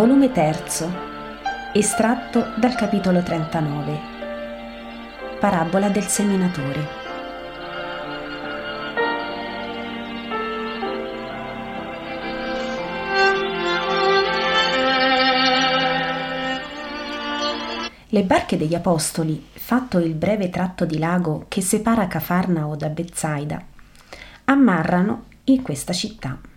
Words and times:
Volume 0.00 0.32
3, 0.32 1.72
estratto 1.74 2.54
dal 2.56 2.74
capitolo 2.74 3.22
39. 3.22 3.98
Parabola 5.38 5.90
del 5.90 6.04
seminatore. 6.04 6.88
Le 18.08 18.22
barche 18.22 18.56
degli 18.56 18.74
Apostoli, 18.74 19.48
fatto 19.52 19.98
il 19.98 20.14
breve 20.14 20.48
tratto 20.48 20.86
di 20.86 20.96
lago 20.96 21.44
che 21.46 21.60
separa 21.60 22.06
Cafarnao 22.06 22.74
da 22.74 22.88
Bezzaida, 22.88 23.62
ammarrano 24.44 25.24
in 25.44 25.60
questa 25.60 25.92
città 25.92 26.48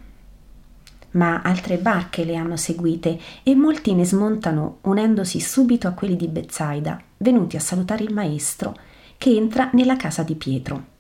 ma 1.14 1.42
altre 1.42 1.78
barche 1.78 2.24
le 2.24 2.36
hanno 2.36 2.56
seguite 2.58 3.20
e 3.44 3.56
molti 3.56 3.94
ne 3.94 4.06
smontano 4.06 4.78
unendosi 4.82 5.40
subito 5.40 5.88
a 5.88 5.92
quelli 5.92 6.16
di 6.16 6.28
Bezzaida, 6.28 7.02
venuti 7.18 7.56
a 7.56 7.60
salutare 7.60 8.04
il 8.04 8.14
maestro, 8.14 8.76
che 9.18 9.36
entra 9.36 9.70
nella 9.74 9.96
casa 9.96 10.24
di 10.24 10.36
Pietro. 10.36 10.92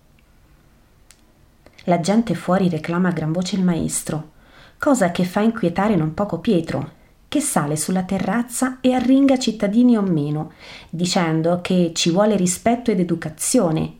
La 1.85 1.99
gente 1.99 2.33
fuori 2.35 2.69
reclama 2.69 3.09
a 3.09 3.13
gran 3.13 3.31
voce 3.31 3.55
il 3.55 3.63
maestro, 3.63 4.31
cosa 4.77 5.11
che 5.11 5.25
fa 5.25 5.41
inquietare 5.41 5.95
non 5.95 6.13
poco 6.13 6.39
Pietro, 6.39 7.01
che 7.27 7.41
sale 7.41 7.75
sulla 7.75 8.03
terrazza 8.03 8.77
e 8.79 8.93
arringa 8.93 9.37
cittadini 9.37 9.97
o 9.97 10.01
meno, 10.01 10.51
dicendo 10.89 11.61
che 11.61 11.91
ci 11.93 12.11
vuole 12.11 12.35
rispetto 12.35 12.91
ed 12.91 12.99
educazione. 12.99 13.97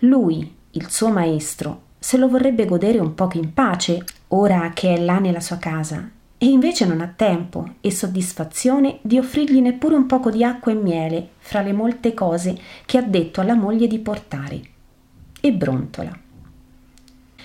Lui, 0.00 0.54
il 0.70 0.88
suo 0.88 1.08
maestro, 1.08 1.82
se 1.98 2.16
lo 2.16 2.28
vorrebbe 2.28 2.64
godere 2.64 2.98
un 2.98 3.14
poco 3.14 3.38
in 3.38 3.52
pace, 3.52 4.04
ora 4.28 4.70
che 4.74 4.94
è 4.94 5.00
là 5.00 5.18
nella 5.18 5.40
sua 5.40 5.56
casa, 5.56 6.10
e 6.40 6.46
invece 6.46 6.86
non 6.86 7.00
ha 7.00 7.12
tempo 7.14 7.74
e 7.80 7.90
soddisfazione 7.90 8.98
di 9.02 9.18
offrirgli 9.18 9.60
neppure 9.60 9.96
un 9.96 10.06
poco 10.06 10.30
di 10.30 10.44
acqua 10.44 10.70
e 10.70 10.76
miele 10.76 11.30
fra 11.38 11.62
le 11.62 11.72
molte 11.72 12.14
cose 12.14 12.56
che 12.86 12.96
ha 12.98 13.02
detto 13.02 13.40
alla 13.40 13.54
moglie 13.54 13.88
di 13.88 13.98
portare. 13.98 14.60
E 15.40 15.52
brontola. 15.52 16.16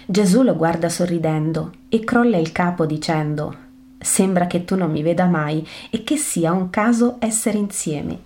Gesù 0.06 0.44
lo 0.44 0.56
guarda 0.56 0.90
sorridendo 0.90 1.72
e 1.90 2.02
crolla 2.02 2.38
il 2.38 2.52
capo 2.52 2.86
dicendo 2.86 3.56
Sembra 3.98 4.48
che 4.48 4.66
tu 4.66 4.76
non 4.76 4.92
mi 4.92 5.02
veda 5.02 5.26
mai 5.26 5.66
e 5.90 6.04
che 6.04 6.18
sia 6.18 6.52
un 6.52 6.70
caso 6.70 7.16
essere 7.20 7.58
insieme. 7.58 8.20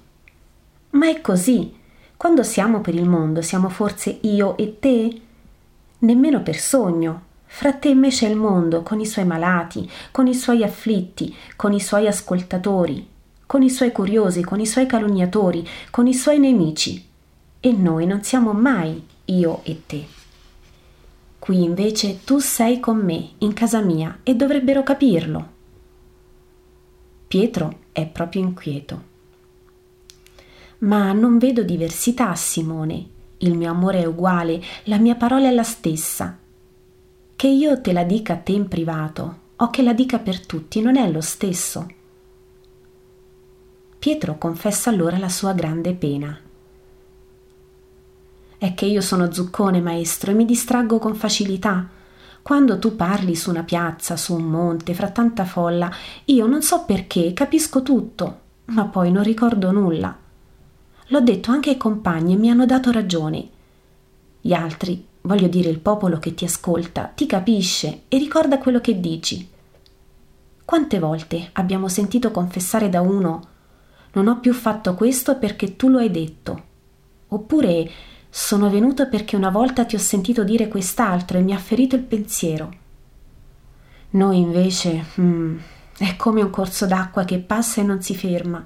Ma 0.92 1.08
è 1.08 1.22
così. 1.22 1.76
Quando 2.18 2.42
siamo 2.42 2.82
per 2.82 2.96
il 2.96 3.08
mondo 3.08 3.42
siamo 3.42 3.70
forse 3.70 4.18
io 4.22 4.58
e 4.58 4.80
te? 4.80 5.22
nemmeno 6.00 6.42
per 6.42 6.58
sogno. 6.58 7.22
Fra 7.50 7.74
te 7.74 7.90
invece 7.90 8.28
è 8.28 8.30
il 8.30 8.36
mondo, 8.36 8.84
con 8.84 9.00
i 9.00 9.06
suoi 9.06 9.26
malati, 9.26 9.90
con 10.12 10.28
i 10.28 10.36
suoi 10.36 10.64
afflitti, 10.64 11.34
con 11.56 11.74
i 11.74 11.80
suoi 11.80 12.06
ascoltatori, 12.06 13.08
con 13.46 13.64
i 13.64 13.70
suoi 13.70 13.92
curiosi, 13.92 14.44
con 14.44 14.60
i 14.60 14.68
suoi 14.68 14.86
calunniatori, 14.86 15.68
con 15.90 16.06
i 16.06 16.14
suoi 16.14 16.38
nemici. 16.38 17.04
E 17.60 17.72
noi 17.72 18.06
non 18.06 18.22
siamo 18.24 18.54
mai 18.54 19.04
io 19.26 19.62
e 19.64 19.82
te. 19.86 20.06
Qui 21.40 21.64
invece 21.64 22.24
tu 22.24 22.40
sei 22.40 22.80
con 22.80 22.98
me, 22.98 23.30
in 23.40 23.54
casa 23.54 23.80
mia, 23.80 24.20
e 24.24 24.36
dovrebbero 24.36 24.84
capirlo. 24.84 25.56
Pietro 27.28 27.80
è 27.92 28.06
proprio 28.06 28.42
inquieto. 28.42 29.04
Ma 30.80 31.12
non 31.14 31.38
vedo 31.38 31.64
diversità, 31.64 32.36
Simone, 32.36 33.06
il 33.40 33.56
mio 33.56 33.72
amore 33.72 34.02
è 34.02 34.06
uguale, 34.06 34.62
la 34.84 34.98
mia 34.98 35.16
parola 35.16 35.48
è 35.48 35.52
la 35.52 35.64
stessa. 35.64 36.38
Che 37.38 37.48
io 37.48 37.80
te 37.82 37.94
la 37.94 38.04
dica 38.04 38.34
a 38.34 38.38
te 38.38 38.54
in 38.54 38.68
privato 38.68 39.38
o 39.58 39.70
che 39.70 39.84
la 39.84 39.94
dica 39.94 40.18
per 40.18 40.44
tutti 40.44 40.82
non 40.82 40.98
è 40.98 41.08
lo 41.12 41.22
stesso. 41.22 41.88
Pietro 44.00 44.40
confessa 44.40 44.90
allora 44.90 45.20
la 45.20 45.30
sua 45.30 45.54
grande 45.54 45.94
pena. 45.94 46.36
È 48.58 48.74
che 48.74 48.86
io 48.88 49.02
sono 49.02 49.32
zuccone, 49.32 49.82
maestro, 49.82 50.32
e 50.32 50.34
mi 50.34 50.46
distraggo 50.46 50.98
con 50.98 51.14
facilità. 51.14 51.88
Quando 52.42 52.80
tu 52.80 52.96
parli 52.96 53.36
su 53.36 53.52
una 53.52 53.64
piazza, 53.64 54.18
su 54.18 54.34
un 54.34 54.46
monte, 54.46 54.96
fra 54.96 55.12
tanta 55.12 55.46
folla, 55.46 55.92
io 56.26 56.48
non 56.48 56.64
so 56.64 56.86
perché, 56.86 57.34
capisco 57.34 57.84
tutto, 57.84 58.40
ma 58.66 58.86
poi 58.86 59.12
non 59.12 59.22
ricordo 59.22 59.70
nulla. 59.70 60.18
L'ho 61.10 61.22
detto 61.22 61.52
anche 61.52 61.70
ai 61.70 61.78
compagni 61.78 62.34
e 62.34 62.38
mi 62.38 62.50
hanno 62.50 62.66
dato 62.66 62.90
ragione. 62.90 63.48
Gli 64.42 64.54
altri, 64.54 65.07
voglio 65.28 65.48
dire 65.48 65.70
il 65.70 65.80
popolo 65.80 66.18
che 66.18 66.34
ti 66.34 66.46
ascolta, 66.46 67.12
ti 67.14 67.28
capisce 67.28 68.04
e 68.08 68.18
ricorda 68.18 68.58
quello 68.58 68.80
che 68.80 69.00
dici. 69.00 69.48
Quante 70.66 71.00
volte 71.00 71.50
abbiamo 71.54 71.88
sentito 71.88 72.32
confessare 72.32 72.90
da 72.90 73.02
uno 73.02 73.48
non 74.14 74.28
ho 74.28 74.40
più 74.40 74.54
fatto 74.54 74.96
questo 74.96 75.38
perché 75.38 75.76
tu 75.76 75.90
lo 75.90 76.00
hai 76.00 76.10
detto. 76.10 76.64
Oppure 77.28 77.92
sono 78.30 78.70
venuto 78.70 79.08
perché 79.10 79.36
una 79.36 79.50
volta 79.50 79.86
ti 79.86 79.96
ho 79.96 80.00
sentito 80.00 80.44
dire 80.44 80.68
quest'altro 80.68 81.38
e 81.38 81.42
mi 81.42 81.54
ha 81.54 81.60
ferito 81.60 81.96
il 81.96 82.04
pensiero. 82.04 82.74
Noi 84.12 84.40
invece 84.40 85.06
mm, 85.20 85.58
è 85.98 86.16
come 86.16 86.42
un 86.42 86.50
corso 86.50 86.86
d'acqua 86.86 87.26
che 87.26 87.40
passa 87.40 87.82
e 87.82 87.84
non 87.84 88.02
si 88.02 88.16
ferma. 88.16 88.66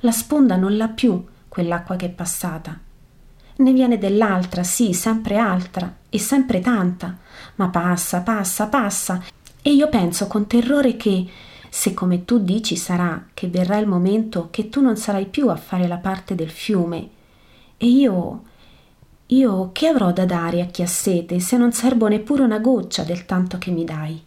La 0.00 0.12
sponda 0.12 0.56
non 0.56 0.76
l'ha 0.76 0.88
più 0.88 1.24
quell'acqua 1.48 1.96
che 1.96 2.06
è 2.06 2.10
passata. 2.10 2.86
Ne 3.58 3.72
viene 3.72 3.98
dell'altra, 3.98 4.62
sì, 4.62 4.92
sempre 4.92 5.36
altra 5.36 5.96
e 6.08 6.18
sempre 6.20 6.60
tanta, 6.60 7.18
ma 7.56 7.68
passa, 7.68 8.20
passa, 8.20 8.68
passa. 8.68 9.20
E 9.60 9.72
io 9.72 9.88
penso 9.88 10.28
con 10.28 10.46
terrore 10.46 10.96
che, 10.96 11.26
se 11.68 11.92
come 11.92 12.24
tu 12.24 12.38
dici 12.38 12.76
sarà 12.76 13.26
che 13.34 13.48
verrà 13.48 13.78
il 13.78 13.88
momento 13.88 14.46
che 14.50 14.68
tu 14.68 14.80
non 14.80 14.96
sarai 14.96 15.26
più 15.26 15.48
a 15.48 15.56
fare 15.56 15.88
la 15.88 15.96
parte 15.96 16.36
del 16.36 16.50
fiume, 16.50 17.08
e 17.76 17.86
io, 17.86 18.42
io 19.26 19.70
che 19.72 19.88
avrò 19.88 20.12
da 20.12 20.24
dare 20.24 20.60
a 20.60 20.66
chi 20.66 20.82
ha 20.82 20.86
sete 20.86 21.40
se 21.40 21.56
non 21.56 21.72
serbo 21.72 22.06
neppure 22.06 22.42
una 22.44 22.60
goccia 22.60 23.02
del 23.02 23.26
tanto 23.26 23.58
che 23.58 23.72
mi 23.72 23.84
dai? 23.84 24.22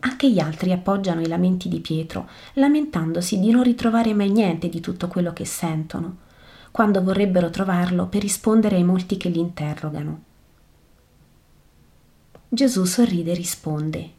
Anche 0.00 0.30
gli 0.30 0.40
altri 0.40 0.72
appoggiano 0.72 1.20
i 1.20 1.28
lamenti 1.28 1.68
di 1.68 1.78
Pietro, 1.78 2.28
lamentandosi 2.54 3.38
di 3.38 3.52
non 3.52 3.62
ritrovare 3.62 4.12
mai 4.14 4.30
niente 4.30 4.68
di 4.68 4.80
tutto 4.80 5.06
quello 5.06 5.32
che 5.32 5.44
sentono, 5.44 6.22
quando 6.74 7.04
vorrebbero 7.04 7.50
trovarlo 7.50 8.06
per 8.06 8.20
rispondere 8.20 8.74
ai 8.74 8.82
molti 8.82 9.16
che 9.16 9.28
li 9.28 9.38
interrogano. 9.38 10.22
Gesù 12.48 12.82
sorride 12.82 13.30
e 13.30 13.34
risponde 13.34 14.10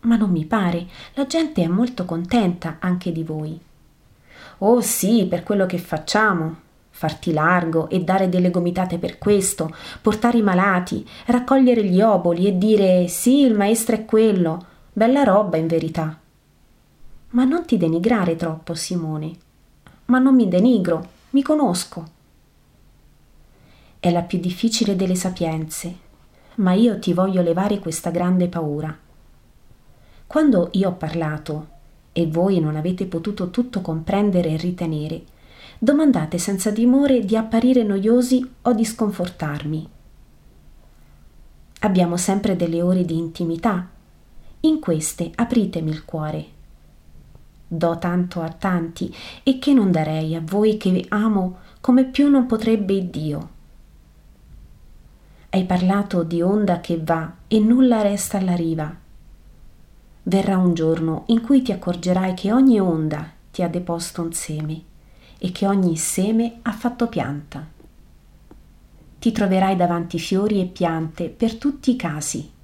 Ma 0.00 0.16
non 0.16 0.30
mi 0.30 0.44
pare, 0.44 0.88
la 1.14 1.24
gente 1.28 1.62
è 1.62 1.68
molto 1.68 2.04
contenta 2.04 2.78
anche 2.80 3.12
di 3.12 3.22
voi. 3.22 3.56
Oh 4.58 4.80
sì, 4.80 5.26
per 5.30 5.44
quello 5.44 5.66
che 5.66 5.78
facciamo, 5.78 6.56
farti 6.90 7.32
largo 7.32 7.88
e 7.88 8.02
dare 8.02 8.28
delle 8.28 8.50
gomitate 8.50 8.98
per 8.98 9.16
questo, 9.16 9.72
portare 10.02 10.38
i 10.38 10.42
malati, 10.42 11.06
raccogliere 11.26 11.84
gli 11.84 12.00
oboli 12.00 12.48
e 12.48 12.58
dire 12.58 13.06
sì, 13.06 13.42
il 13.42 13.54
maestro 13.54 13.94
è 13.94 14.04
quello, 14.04 14.66
Bella 14.92 15.22
roba, 15.22 15.56
in 15.56 15.68
verità. 15.68 16.18
Ma 17.30 17.44
non 17.44 17.64
ti 17.64 17.76
denigrare 17.76 18.34
troppo, 18.34 18.74
Simone. 18.74 19.30
Ma 20.06 20.18
non 20.18 20.34
mi 20.34 20.48
denigro, 20.48 21.16
mi 21.30 21.42
conosco. 21.42 22.16
È 24.00 24.10
la 24.10 24.22
più 24.22 24.38
difficile 24.38 24.96
delle 24.96 25.14
sapienze, 25.14 25.96
ma 26.56 26.72
io 26.72 26.98
ti 26.98 27.12
voglio 27.12 27.42
levare 27.42 27.78
questa 27.78 28.10
grande 28.10 28.48
paura. 28.48 28.96
Quando 30.26 30.68
io 30.72 30.88
ho 30.88 30.94
parlato 30.94 31.68
e 32.12 32.26
voi 32.26 32.60
non 32.60 32.76
avete 32.76 33.06
potuto 33.06 33.50
tutto 33.50 33.80
comprendere 33.80 34.50
e 34.50 34.56
ritenere, 34.56 35.24
domandate 35.78 36.38
senza 36.38 36.72
timore 36.72 37.24
di 37.24 37.36
apparire 37.36 37.82
noiosi 37.82 38.48
o 38.62 38.72
di 38.72 38.84
sconfortarmi. 38.84 39.88
Abbiamo 41.80 42.16
sempre 42.16 42.56
delle 42.56 42.82
ore 42.82 43.04
di 43.04 43.16
intimità 43.16 43.88
in 44.60 44.80
queste 44.80 45.30
apritemi 45.34 45.90
il 45.90 46.04
cuore. 46.04 46.56
Do 47.70 47.98
tanto 47.98 48.40
a 48.40 48.48
tanti 48.48 49.14
e 49.42 49.58
che 49.58 49.74
non 49.74 49.90
darei 49.90 50.34
a 50.34 50.40
voi 50.42 50.78
che 50.78 51.04
amo 51.10 51.58
come 51.82 52.06
più 52.06 52.30
non 52.30 52.46
potrebbe 52.46 53.10
Dio. 53.10 53.50
Hai 55.50 55.64
parlato 55.64 56.22
di 56.22 56.40
onda 56.40 56.80
che 56.80 56.98
va 56.98 57.30
e 57.46 57.60
nulla 57.60 58.00
resta 58.00 58.38
alla 58.38 58.54
riva. 58.54 58.90
Verrà 60.22 60.56
un 60.56 60.72
giorno 60.72 61.24
in 61.26 61.42
cui 61.42 61.60
ti 61.60 61.70
accorgerai 61.70 62.32
che 62.32 62.52
ogni 62.52 62.80
onda 62.80 63.30
ti 63.50 63.62
ha 63.62 63.68
deposto 63.68 64.22
un 64.22 64.32
seme 64.32 64.82
e 65.36 65.52
che 65.52 65.66
ogni 65.66 65.96
seme 65.96 66.60
ha 66.62 66.72
fatto 66.72 67.06
pianta. 67.08 67.66
Ti 69.18 69.30
troverai 69.30 69.76
davanti 69.76 70.18
fiori 70.18 70.62
e 70.62 70.66
piante 70.66 71.28
per 71.28 71.56
tutti 71.56 71.90
i 71.90 71.96
casi 71.96 72.56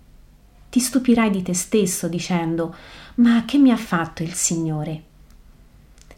ti 0.75 0.81
stupirai 0.81 1.31
di 1.31 1.43
te 1.43 1.55
stesso 1.55 2.09
dicendo 2.09 2.75
Ma 3.17 3.45
che 3.45 3.59
mi 3.59 3.71
ha 3.71 3.77
fatto 3.77 4.23
il 4.25 4.33
Signore? 4.33 5.03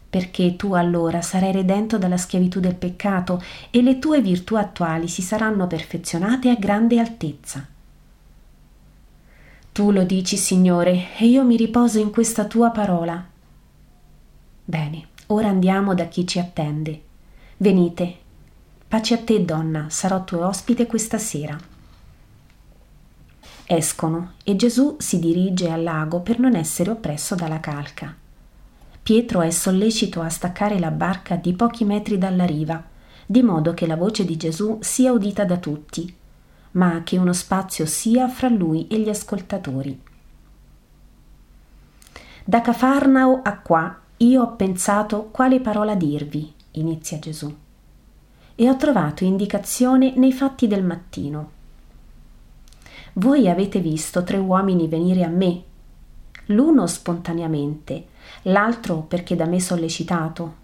Perché 0.09 0.55
tu 0.55 0.73
allora 0.73 1.21
sarai 1.21 1.51
redento 1.51 1.99
dalla 1.99 2.17
schiavitù 2.17 2.59
del 2.59 2.73
peccato 2.73 3.43
e 3.69 3.83
le 3.83 3.99
tue 3.99 4.19
virtù 4.21 4.55
attuali 4.55 5.07
si 5.07 5.21
saranno 5.21 5.67
perfezionate 5.67 6.49
a 6.49 6.55
grande 6.55 6.99
altezza. 6.99 7.65
Tu 9.71 9.91
lo 9.91 10.03
dici, 10.05 10.37
Signore, 10.37 11.15
e 11.17 11.27
io 11.27 11.43
mi 11.43 11.55
riposo 11.55 11.99
in 11.99 12.09
questa 12.09 12.45
tua 12.45 12.71
parola. 12.71 13.23
Bene, 14.65 15.07
ora 15.27 15.49
andiamo 15.49 15.93
da 15.93 16.05
chi 16.05 16.25
ci 16.25 16.39
attende. 16.39 17.01
Venite. 17.57 18.15
Pace 18.87 19.13
a 19.13 19.17
te, 19.19 19.45
donna, 19.45 19.85
sarò 19.89 20.23
tuo 20.23 20.47
ospite 20.47 20.87
questa 20.87 21.19
sera. 21.19 21.55
Escono 23.67 24.33
e 24.43 24.55
Gesù 24.55 24.95
si 24.97 25.19
dirige 25.19 25.69
al 25.69 25.83
lago 25.83 26.21
per 26.21 26.39
non 26.39 26.55
essere 26.55 26.89
oppresso 26.89 27.35
dalla 27.35 27.59
calca. 27.59 28.15
Pietro 29.03 29.41
è 29.41 29.51
sollecito 29.51 30.21
a 30.21 30.29
staccare 30.29 30.79
la 30.79 30.91
barca 30.91 31.35
di 31.35 31.53
pochi 31.53 31.83
metri 31.85 32.17
dalla 32.17 32.45
riva, 32.45 32.81
di 33.25 33.43
modo 33.43 33.73
che 33.73 33.85
la 33.85 33.95
voce 33.95 34.25
di 34.25 34.37
Gesù 34.37 34.79
sia 34.81 35.11
udita 35.11 35.45
da 35.45 35.57
tutti 35.57 36.15
ma 36.77 37.01
che 37.03 37.17
uno 37.17 37.33
spazio 37.33 37.85
sia 37.85 38.27
fra 38.27 38.49
lui 38.49 38.87
e 38.87 38.99
gli 38.99 39.09
ascoltatori. 39.09 39.99
Da 42.43 42.61
Cafarnao 42.61 43.41
a 43.43 43.57
qua 43.57 43.99
io 44.17 44.41
ho 44.41 44.55
pensato 44.55 45.29
quale 45.31 45.59
parola 45.59 45.95
dirvi, 45.95 46.53
inizia 46.71 47.19
Gesù, 47.19 47.53
e 48.55 48.69
ho 48.69 48.75
trovato 48.75 49.23
indicazione 49.23 50.13
nei 50.15 50.31
fatti 50.31 50.67
del 50.67 50.83
mattino. 50.83 51.51
Voi 53.17 53.49
avete 53.49 53.79
visto 53.79 54.23
tre 54.23 54.37
uomini 54.37 54.87
venire 54.87 55.23
a 55.23 55.27
me, 55.27 55.63
l'uno 56.47 56.85
spontaneamente, 56.85 58.09
l'altro 58.43 59.01
perché 59.01 59.35
da 59.35 59.47
me 59.47 59.59
sollecitato, 59.59 60.55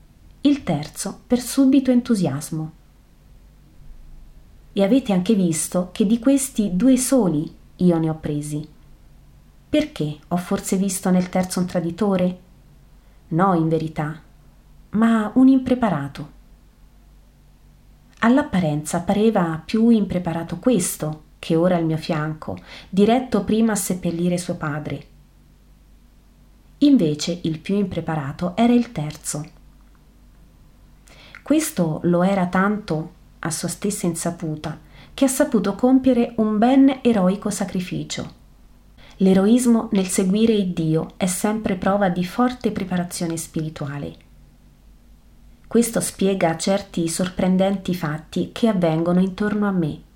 il 0.41 0.61
terzo 0.61 1.21
per 1.25 1.39
subito 1.39 1.89
entusiasmo 1.89 2.71
e 4.71 4.83
avete 4.83 5.13
anche 5.13 5.33
visto 5.33 5.89
che 5.91 6.05
di 6.05 6.19
questi 6.19 6.75
due 6.75 6.95
soli 6.95 7.51
io 7.77 7.97
ne 7.97 8.09
ho 8.09 8.15
presi. 8.15 8.67
Perché 9.69 10.17
ho 10.27 10.37
forse 10.37 10.77
visto 10.77 11.09
nel 11.09 11.29
terzo 11.29 11.59
un 11.59 11.65
traditore? 11.65 12.39
No, 13.29 13.55
in 13.55 13.67
verità, 13.67 14.21
ma 14.91 15.31
un 15.33 15.47
impreparato. 15.47 16.31
All'apparenza 18.19 18.99
pareva 18.99 19.59
più 19.65 19.89
impreparato 19.89 20.57
questo 20.57 21.31
che 21.43 21.57
ora 21.57 21.75
al 21.75 21.83
mio 21.83 21.97
fianco, 21.97 22.57
diretto 22.87 23.43
prima 23.43 23.73
a 23.73 23.75
seppellire 23.75 24.37
suo 24.37 24.55
padre. 24.55 25.07
Invece 26.77 27.37
il 27.41 27.59
più 27.59 27.75
impreparato 27.75 28.55
era 28.55 28.71
il 28.71 28.93
terzo. 28.93 29.45
Questo 31.41 31.99
lo 32.03 32.23
era 32.23 32.47
tanto 32.47 33.11
a 33.39 33.51
sua 33.51 33.67
stessa 33.67 34.05
insaputa, 34.05 34.79
che 35.13 35.25
ha 35.25 35.27
saputo 35.27 35.75
compiere 35.75 36.33
un 36.37 36.57
ben 36.57 36.99
eroico 37.01 37.49
sacrificio. 37.49 38.41
L'eroismo 39.17 39.89
nel 39.91 40.07
seguire 40.07 40.53
il 40.53 40.69
Dio 40.69 41.15
è 41.17 41.25
sempre 41.25 41.75
prova 41.75 42.07
di 42.07 42.23
forte 42.23 42.71
preparazione 42.71 43.35
spirituale. 43.35 44.15
Questo 45.67 45.99
spiega 45.99 46.55
certi 46.55 47.09
sorprendenti 47.09 47.93
fatti 47.93 48.51
che 48.53 48.69
avvengono 48.69 49.19
intorno 49.19 49.67
a 49.67 49.71
me. 49.71 50.11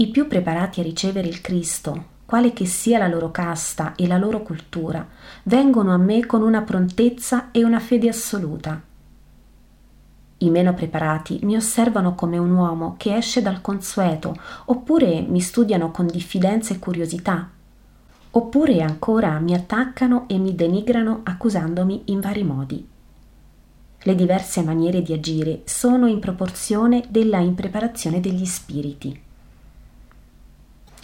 I 0.00 0.08
più 0.08 0.26
preparati 0.26 0.80
a 0.80 0.82
ricevere 0.82 1.28
il 1.28 1.40
Cristo, 1.40 2.16
quale 2.24 2.52
che 2.52 2.66
sia 2.66 2.98
la 2.98 3.08
loro 3.08 3.30
casta 3.30 3.94
e 3.94 4.06
la 4.06 4.18
loro 4.18 4.42
cultura, 4.42 5.06
vengono 5.44 5.92
a 5.92 5.96
me 5.96 6.26
con 6.26 6.42
una 6.42 6.62
prontezza 6.62 7.50
e 7.52 7.62
una 7.62 7.78
fede 7.78 8.08
assoluta 8.08 8.82
i 10.38 10.50
meno 10.50 10.72
preparati 10.72 11.40
mi 11.42 11.56
osservano 11.56 12.14
come 12.14 12.38
un 12.38 12.52
uomo 12.52 12.94
che 12.96 13.16
esce 13.16 13.42
dal 13.42 13.60
consueto, 13.60 14.36
oppure 14.66 15.20
mi 15.20 15.40
studiano 15.40 15.90
con 15.90 16.06
diffidenza 16.06 16.72
e 16.74 16.78
curiosità, 16.78 17.50
oppure 18.30 18.80
ancora 18.80 19.38
mi 19.40 19.54
attaccano 19.54 20.26
e 20.28 20.38
mi 20.38 20.54
denigrano 20.54 21.22
accusandomi 21.24 22.02
in 22.06 22.20
vari 22.20 22.44
modi. 22.44 22.88
Le 24.00 24.14
diverse 24.14 24.62
maniere 24.62 25.02
di 25.02 25.12
agire 25.12 25.62
sono 25.64 26.06
in 26.06 26.20
proporzione 26.20 27.02
della 27.08 27.38
impreparazione 27.38 28.20
degli 28.20 28.44
spiriti. 28.44 29.26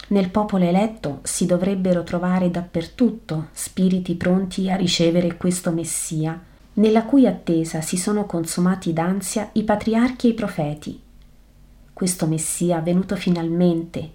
Nel 0.07 0.29
popolo 0.29 0.65
eletto 0.65 1.19
si 1.23 1.47
dovrebbero 1.47 2.03
trovare 2.03 2.51
dappertutto 2.51 3.47
spiriti 3.51 4.13
pronti 4.15 4.69
a 4.69 4.75
ricevere 4.75 5.35
questo 5.35 5.71
Messia, 5.71 6.39
nella 6.73 7.05
cui 7.05 7.25
attesa 7.25 7.81
si 7.81 7.97
sono 7.97 8.25
consumati 8.25 8.93
d'ansia 8.93 9.49
i 9.53 9.63
patriarchi 9.63 10.27
e 10.27 10.29
i 10.31 10.33
profeti. 10.33 11.01
Questo 11.91 12.27
Messia 12.27 12.81
venuto 12.81 13.15
finalmente, 13.15 14.07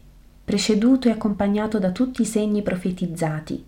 preceduto 0.44 1.08
e 1.08 1.12
accompagnato 1.12 1.80
da 1.80 1.90
tutti 1.90 2.22
i 2.22 2.26
segni 2.26 2.62
profetizzati. 2.62 3.64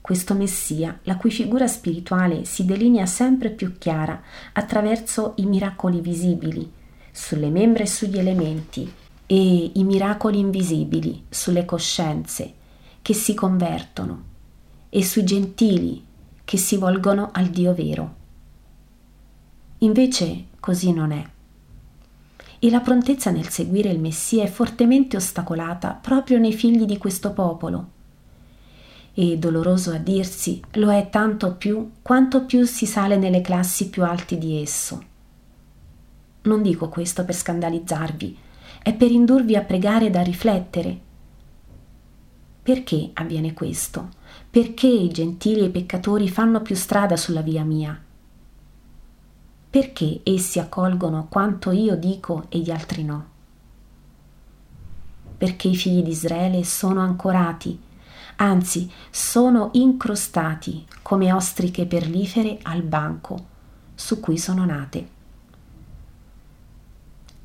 Questo 0.00 0.34
Messia, 0.34 1.00
la 1.02 1.16
cui 1.16 1.30
figura 1.30 1.66
spirituale 1.66 2.44
si 2.44 2.64
delinea 2.64 3.04
sempre 3.04 3.50
più 3.50 3.76
chiara 3.76 4.22
attraverso 4.54 5.34
i 5.36 5.44
miracoli 5.44 6.00
visibili, 6.00 6.70
sulle 7.10 7.50
membra 7.50 7.82
e 7.82 7.86
sugli 7.86 8.18
elementi, 8.18 8.90
e 9.32 9.70
i 9.74 9.84
miracoli 9.84 10.40
invisibili 10.40 11.26
sulle 11.28 11.64
coscienze 11.64 12.52
che 13.00 13.14
si 13.14 13.32
convertono, 13.32 14.24
e 14.88 15.04
sui 15.04 15.22
gentili 15.22 16.04
che 16.42 16.56
si 16.56 16.76
volgono 16.76 17.28
al 17.32 17.46
Dio 17.46 17.72
vero. 17.72 18.14
Invece 19.78 20.46
così 20.58 20.92
non 20.92 21.12
è. 21.12 21.24
E 22.58 22.70
la 22.70 22.80
prontezza 22.80 23.30
nel 23.30 23.48
seguire 23.50 23.90
il 23.90 24.00
Messia 24.00 24.42
è 24.42 24.48
fortemente 24.48 25.16
ostacolata 25.16 25.92
proprio 25.92 26.38
nei 26.40 26.52
figli 26.52 26.84
di 26.84 26.98
questo 26.98 27.32
popolo. 27.32 27.88
E 29.14 29.38
doloroso 29.38 29.92
a 29.92 29.98
dirsi, 29.98 30.60
lo 30.72 30.90
è 30.90 31.08
tanto 31.08 31.54
più 31.54 31.92
quanto 32.02 32.46
più 32.46 32.64
si 32.64 32.84
sale 32.84 33.16
nelle 33.16 33.42
classi 33.42 33.90
più 33.90 34.02
alti 34.02 34.38
di 34.38 34.60
esso. 34.60 35.04
Non 36.42 36.62
dico 36.62 36.88
questo 36.88 37.24
per 37.24 37.36
scandalizzarvi, 37.36 38.48
è 38.82 38.94
per 38.94 39.10
indurvi 39.10 39.56
a 39.56 39.62
pregare 39.62 40.06
ed 40.06 40.16
a 40.16 40.22
riflettere. 40.22 41.00
Perché 42.62 43.10
avviene 43.14 43.52
questo? 43.52 44.08
Perché 44.48 44.86
i 44.86 45.10
gentili 45.10 45.60
e 45.60 45.64
i 45.64 45.70
peccatori 45.70 46.28
fanno 46.28 46.60
più 46.62 46.74
strada 46.74 47.16
sulla 47.16 47.42
via 47.42 47.64
mia? 47.64 47.98
Perché 49.70 50.20
essi 50.24 50.58
accolgono 50.58 51.26
quanto 51.28 51.70
io 51.70 51.96
dico 51.96 52.46
e 52.48 52.58
gli 52.58 52.70
altri 52.70 53.04
no? 53.04 53.26
Perché 55.36 55.68
i 55.68 55.76
figli 55.76 56.02
di 56.02 56.10
Israele 56.10 56.64
sono 56.64 57.00
ancorati, 57.00 57.78
anzi 58.36 58.90
sono 59.10 59.70
incrostati 59.74 60.86
come 61.02 61.32
ostriche 61.32 61.86
perlifere 61.86 62.58
al 62.62 62.82
banco 62.82 63.46
su 63.94 64.20
cui 64.20 64.38
sono 64.38 64.64
nate. 64.64 65.18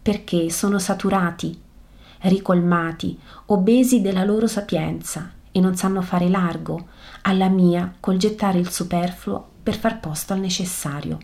Perché 0.06 0.52
sono 0.52 0.78
saturati, 0.78 1.60
ricolmati, 2.20 3.20
obesi 3.48 4.02
della 4.02 4.24
loro 4.24 4.46
sapienza 4.46 5.32
e 5.52 5.60
non 5.60 5.76
sanno 5.76 6.04
fare 6.04 6.30
largo 6.30 6.90
alla 7.24 7.50
mia 7.50 7.92
col 8.00 8.18
gettare 8.18 8.60
il 8.60 8.70
superfluo 8.70 9.44
per 9.64 9.76
far 9.76 10.00
posto 10.00 10.34
al 10.34 10.42
necessario. 10.42 11.18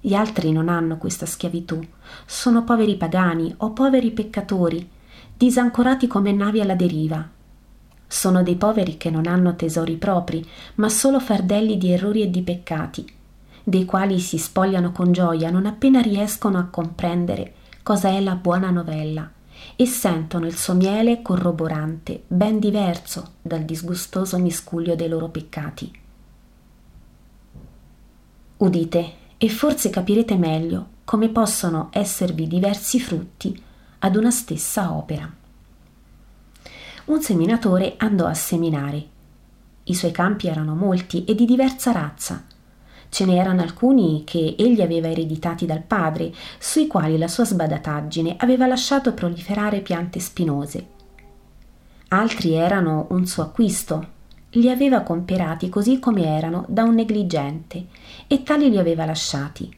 Gli 0.00 0.14
altri 0.14 0.50
non 0.50 0.70
hanno 0.70 0.96
questa 0.96 1.26
schiavitù, 1.26 1.86
sono 2.24 2.64
poveri 2.64 2.96
pagani 2.96 3.52
o 3.58 3.72
poveri 3.72 4.10
peccatori, 4.12 4.88
disancorati 5.36 6.06
come 6.06 6.32
navi 6.32 6.62
alla 6.62 6.74
deriva. 6.74 7.28
Sono 8.06 8.42
dei 8.42 8.56
poveri 8.56 8.96
che 8.96 9.10
non 9.10 9.26
hanno 9.26 9.54
tesori 9.54 9.96
propri, 9.96 10.42
ma 10.76 10.88
solo 10.88 11.20
fardelli 11.20 11.76
di 11.76 11.92
errori 11.92 12.22
e 12.22 12.30
di 12.30 12.40
peccati, 12.40 13.16
dei 13.68 13.84
quali 13.84 14.18
si 14.18 14.38
spogliano 14.38 14.92
con 14.92 15.12
gioia 15.12 15.50
non 15.50 15.66
appena 15.66 16.00
riescono 16.00 16.56
a 16.56 16.68
comprendere 16.70 17.52
cosa 17.82 18.08
è 18.08 18.18
la 18.18 18.34
buona 18.34 18.70
novella 18.70 19.30
e 19.76 19.84
sentono 19.84 20.46
il 20.46 20.56
suo 20.56 20.72
miele 20.72 21.20
corroborante, 21.20 22.22
ben 22.26 22.58
diverso 22.58 23.32
dal 23.42 23.64
disgustoso 23.64 24.38
miscuglio 24.38 24.94
dei 24.94 25.08
loro 25.08 25.28
peccati. 25.28 25.92
Udite 28.56 29.12
e 29.36 29.48
forse 29.50 29.90
capirete 29.90 30.36
meglio 30.36 30.86
come 31.04 31.28
possono 31.28 31.90
esservi 31.92 32.46
diversi 32.46 32.98
frutti 32.98 33.62
ad 33.98 34.16
una 34.16 34.30
stessa 34.30 34.94
opera. 34.94 35.30
Un 37.04 37.20
seminatore 37.20 37.96
andò 37.98 38.24
a 38.24 38.34
seminare. 38.34 39.06
I 39.84 39.94
suoi 39.94 40.10
campi 40.10 40.46
erano 40.46 40.74
molti 40.74 41.24
e 41.24 41.34
di 41.34 41.44
diversa 41.44 41.92
razza, 41.92 42.44
Ce 43.08 43.24
n'erano 43.24 43.62
alcuni 43.62 44.22
che 44.24 44.54
egli 44.58 44.80
aveva 44.80 45.08
ereditati 45.08 45.66
dal 45.66 45.82
padre, 45.82 46.32
sui 46.58 46.86
quali 46.86 47.18
la 47.18 47.28
sua 47.28 47.44
sbadataggine 47.44 48.36
aveva 48.38 48.66
lasciato 48.66 49.14
proliferare 49.14 49.80
piante 49.80 50.20
spinose. 50.20 50.86
Altri 52.08 52.54
erano 52.54 53.06
un 53.10 53.26
suo 53.26 53.42
acquisto, 53.42 54.16
li 54.52 54.70
aveva 54.70 55.02
comperati 55.02 55.68
così 55.68 55.98
come 55.98 56.24
erano 56.24 56.64
da 56.68 56.82
un 56.84 56.94
negligente 56.94 57.86
e 58.26 58.42
tali 58.42 58.70
li 58.70 58.78
aveva 58.78 59.04
lasciati. 59.04 59.76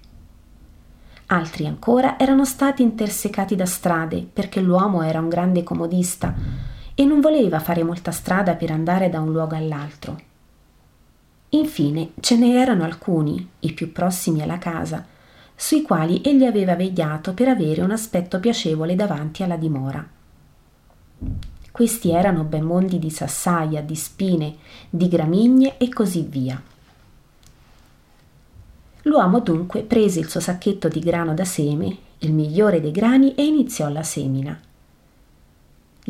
Altri 1.26 1.66
ancora 1.66 2.18
erano 2.18 2.44
stati 2.44 2.82
intersecati 2.82 3.54
da 3.54 3.66
strade 3.66 4.28
perché 4.32 4.60
l'uomo 4.60 5.02
era 5.02 5.20
un 5.20 5.28
grande 5.28 5.62
comodista 5.62 6.34
e 6.94 7.04
non 7.04 7.20
voleva 7.20 7.60
fare 7.60 7.84
molta 7.84 8.10
strada 8.10 8.54
per 8.54 8.70
andare 8.70 9.08
da 9.08 9.20
un 9.20 9.32
luogo 9.32 9.54
all'altro. 9.54 10.29
Infine 11.50 12.12
ce 12.20 12.36
ne 12.36 12.54
erano 12.60 12.84
alcuni, 12.84 13.48
i 13.60 13.72
più 13.72 13.90
prossimi 13.90 14.42
alla 14.42 14.58
casa, 14.58 15.04
sui 15.54 15.82
quali 15.82 16.22
egli 16.24 16.44
aveva 16.44 16.76
vegliato 16.76 17.34
per 17.34 17.48
avere 17.48 17.82
un 17.82 17.90
aspetto 17.90 18.38
piacevole 18.38 18.94
davanti 18.94 19.42
alla 19.42 19.56
dimora. 19.56 20.06
Questi 21.70 22.10
erano 22.10 22.44
ben 22.44 22.62
mondi 22.62 22.98
di 22.98 23.10
sassaia, 23.10 23.82
di 23.82 23.94
spine, 23.94 24.56
di 24.88 25.08
gramigne 25.08 25.76
e 25.76 25.88
così 25.88 26.22
via. 26.22 26.60
L'uomo 29.02 29.40
dunque 29.40 29.82
prese 29.82 30.20
il 30.20 30.28
suo 30.28 30.40
sacchetto 30.40 30.88
di 30.88 31.00
grano 31.00 31.34
da 31.34 31.44
seme, 31.44 31.96
il 32.18 32.32
migliore 32.32 32.80
dei 32.80 32.92
grani, 32.92 33.34
e 33.34 33.44
iniziò 33.44 33.88
la 33.88 34.02
semina. 34.02 34.60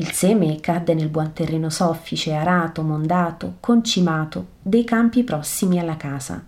Il 0.01 0.13
seme 0.13 0.61
cadde 0.61 0.95
nel 0.95 1.11
buon 1.11 1.35
terreno 1.35 1.69
soffice, 1.69 2.33
arato, 2.33 2.81
mondato, 2.81 3.57
concimato, 3.61 4.47
dei 4.63 4.83
campi 4.83 5.25
prossimi 5.25 5.79
alla 5.79 5.99
casa. 5.99 6.43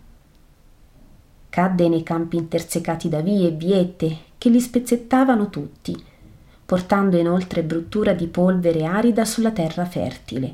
Cadde 1.51 1.89
nei 1.91 2.03
campi 2.03 2.39
intersecati 2.39 3.11
da 3.11 3.21
vie 3.21 3.49
e 3.49 3.51
viette 3.51 4.17
che 4.39 4.49
li 4.49 4.59
spezzettavano 4.59 5.51
tutti, 5.51 5.95
portando 6.65 7.19
inoltre 7.19 7.63
bruttura 7.63 8.15
di 8.15 8.27
polvere 8.27 8.87
arida 8.87 9.27
sulla 9.27 9.51
terra 9.51 9.85
fertile. 9.85 10.53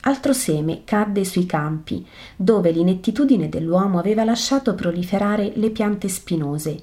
Altro 0.00 0.32
seme 0.32 0.82
cadde 0.82 1.24
sui 1.24 1.46
campi, 1.46 2.04
dove 2.34 2.72
l'inettitudine 2.72 3.48
dell'uomo 3.48 4.00
aveva 4.00 4.24
lasciato 4.24 4.74
proliferare 4.74 5.52
le 5.54 5.70
piante 5.70 6.08
spinose. 6.08 6.82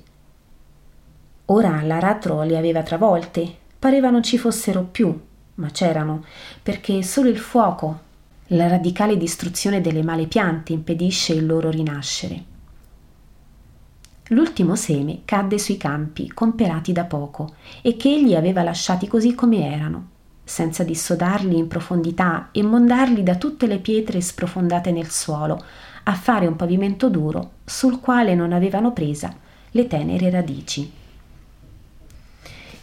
Ora 1.47 1.81
l'aratro 1.81 2.41
le 2.43 2.57
aveva 2.57 2.81
travolte, 2.81 3.63
pareva 3.85 4.09
non 4.09 4.23
ci 4.23 4.39
fossero 4.39 4.81
più, 4.81 5.15
ma 5.55 5.69
c'erano, 5.69 6.25
perché 6.63 7.03
solo 7.03 7.29
il 7.29 7.37
fuoco, 7.37 7.99
la 8.47 8.67
radicale 8.67 9.15
distruzione 9.15 9.79
delle 9.79 10.01
male 10.01 10.25
piante 10.25 10.73
impedisce 10.73 11.33
il 11.33 11.45
loro 11.45 11.69
rinascere. 11.69 12.43
L'ultimo 14.29 14.75
seme 14.75 15.19
cadde 15.23 15.59
sui 15.59 15.77
campi, 15.77 16.31
comperati 16.31 16.93
da 16.93 17.03
poco, 17.03 17.57
e 17.83 17.95
che 17.95 18.11
egli 18.11 18.33
aveva 18.33 18.63
lasciati 18.63 19.05
così 19.07 19.35
come 19.35 19.71
erano, 19.71 20.07
senza 20.43 20.83
dissodarli 20.83 21.55
in 21.55 21.67
profondità 21.67 22.49
e 22.51 22.63
mondarli 22.63 23.21
da 23.21 23.35
tutte 23.35 23.67
le 23.67 23.77
pietre 23.77 24.19
sprofondate 24.19 24.91
nel 24.91 25.11
suolo, 25.11 25.63
a 26.05 26.13
fare 26.15 26.47
un 26.47 26.55
pavimento 26.55 27.07
duro 27.11 27.51
sul 27.65 27.99
quale 27.99 28.33
non 28.33 28.51
avevano 28.51 28.93
presa 28.93 29.31
le 29.69 29.85
tenere 29.85 30.31
radici. 30.31 31.03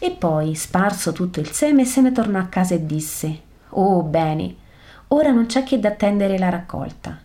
E 0.05 0.11
poi, 0.11 0.57
sparso 0.57 1.13
tutto 1.13 1.39
il 1.39 1.53
seme, 1.53 1.85
se 1.85 2.01
ne 2.01 2.11
tornò 2.11 2.41
a 2.41 2.47
casa 2.47 2.75
e 2.75 2.85
disse: 2.85 3.41
Oh, 3.69 4.03
bene, 4.03 4.57
ora 5.09 5.31
non 5.31 5.47
c'è 5.47 5.63
che 5.63 5.79
da 5.79 5.91
attendere 5.91 6.39
la 6.39 6.49
raccolta 6.49 7.21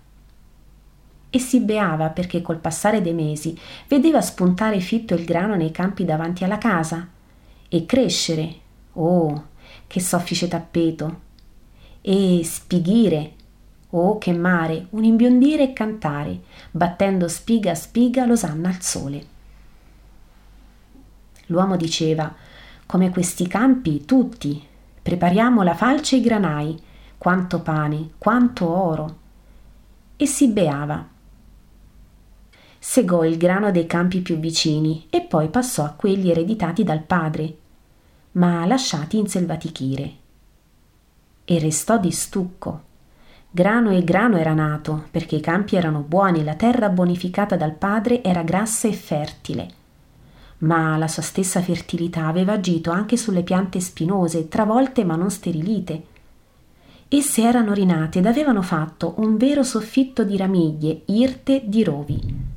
e 1.31 1.39
si 1.39 1.60
beava 1.60 2.10
perché 2.10 2.43
col 2.43 2.60
passare 2.60 3.01
dei 3.01 3.15
mesi 3.15 3.57
vedeva 3.88 4.22
spuntare 4.22 4.79
fitto 4.79 5.15
il 5.15 5.25
grano 5.25 5.55
nei 5.55 5.72
campi 5.72 6.05
davanti 6.05 6.43
alla 6.43 6.60
casa 6.60 7.07
e 7.67 7.86
crescere, 7.88 8.55
oh, 8.93 9.48
che 9.88 10.00
soffice 10.00 10.48
tappeto, 10.48 11.22
e 12.01 12.41
spighire, 12.43 13.34
oh, 13.89 14.19
che 14.19 14.34
mare, 14.34 14.86
un 14.91 15.03
imbiondire 15.03 15.63
e 15.63 15.74
cantare, 15.74 16.41
battendo 16.69 17.27
spiga 17.27 17.72
a 17.72 17.75
spiga 17.75 18.27
l'osanna 18.27 18.69
al 18.69 18.84
sole. 18.84 19.25
L'uomo 21.48 21.75
diceva, 21.75 22.46
come 22.88 23.12
questi 23.12 23.48
campi, 23.48 24.06
tutti, 24.06 24.65
prepariamo 25.03 25.62
la 25.62 25.75
falce 25.75 26.15
e 26.15 26.20
i 26.20 26.22
granai, 26.22 26.82
quanto 27.20 27.62
pane, 27.62 28.13
quanto 28.17 28.67
oro. 28.67 29.17
E 30.17 30.25
si 30.25 30.48
beava 30.48 31.15
segò 32.89 33.25
il 33.25 33.36
grano 33.36 33.70
dei 33.70 33.86
campi 33.86 34.22
più 34.22 34.38
vicini 34.38 35.08
e 35.10 35.22
poi 35.22 35.50
passò 35.50 35.84
a 35.84 35.89
quelli 35.89 36.32
ereditati 36.32 36.86
dal 36.86 37.01
padre, 37.01 37.58
ma 38.34 38.65
lasciati 38.65 39.17
in 39.17 39.27
selvatichire. 39.27 40.13
E 41.44 41.60
restò 41.60 41.98
di 42.00 42.12
stucco. 42.12 42.84
Grano 43.51 43.91
e 43.91 44.06
grano 44.06 44.38
era 44.38 44.53
nato, 44.53 45.06
perché 45.12 45.36
i 45.36 45.41
campi 45.41 45.75
erano 45.75 46.00
buoni, 46.00 46.46
la 46.46 46.56
terra 46.56 46.88
bonificata 46.89 47.58
dal 47.58 47.74
padre 47.74 48.24
era 48.24 48.44
grassa 48.44 48.88
e 48.88 48.94
fertile. 48.94 49.67
Ma 50.59 50.97
la 50.97 51.07
sua 51.07 51.21
stessa 51.21 51.61
fertilità 51.61 52.27
aveva 52.27 52.53
agito 52.53 52.91
anche 52.91 53.17
sulle 53.17 53.43
piante 53.43 53.79
spinose, 53.79 54.47
travolte 54.47 55.03
ma 55.03 55.15
non 55.15 55.29
sterilite. 55.29 56.03
Esse 57.07 57.41
erano 57.43 57.73
rinate 57.73 58.19
ed 58.19 58.25
avevano 58.25 58.61
fatto 58.61 59.13
un 59.17 59.37
vero 59.37 59.63
soffitto 59.63 60.23
di 60.23 60.35
ramiglie, 60.35 61.03
irte 61.05 61.61
di 61.65 61.83
rovi 61.83 62.55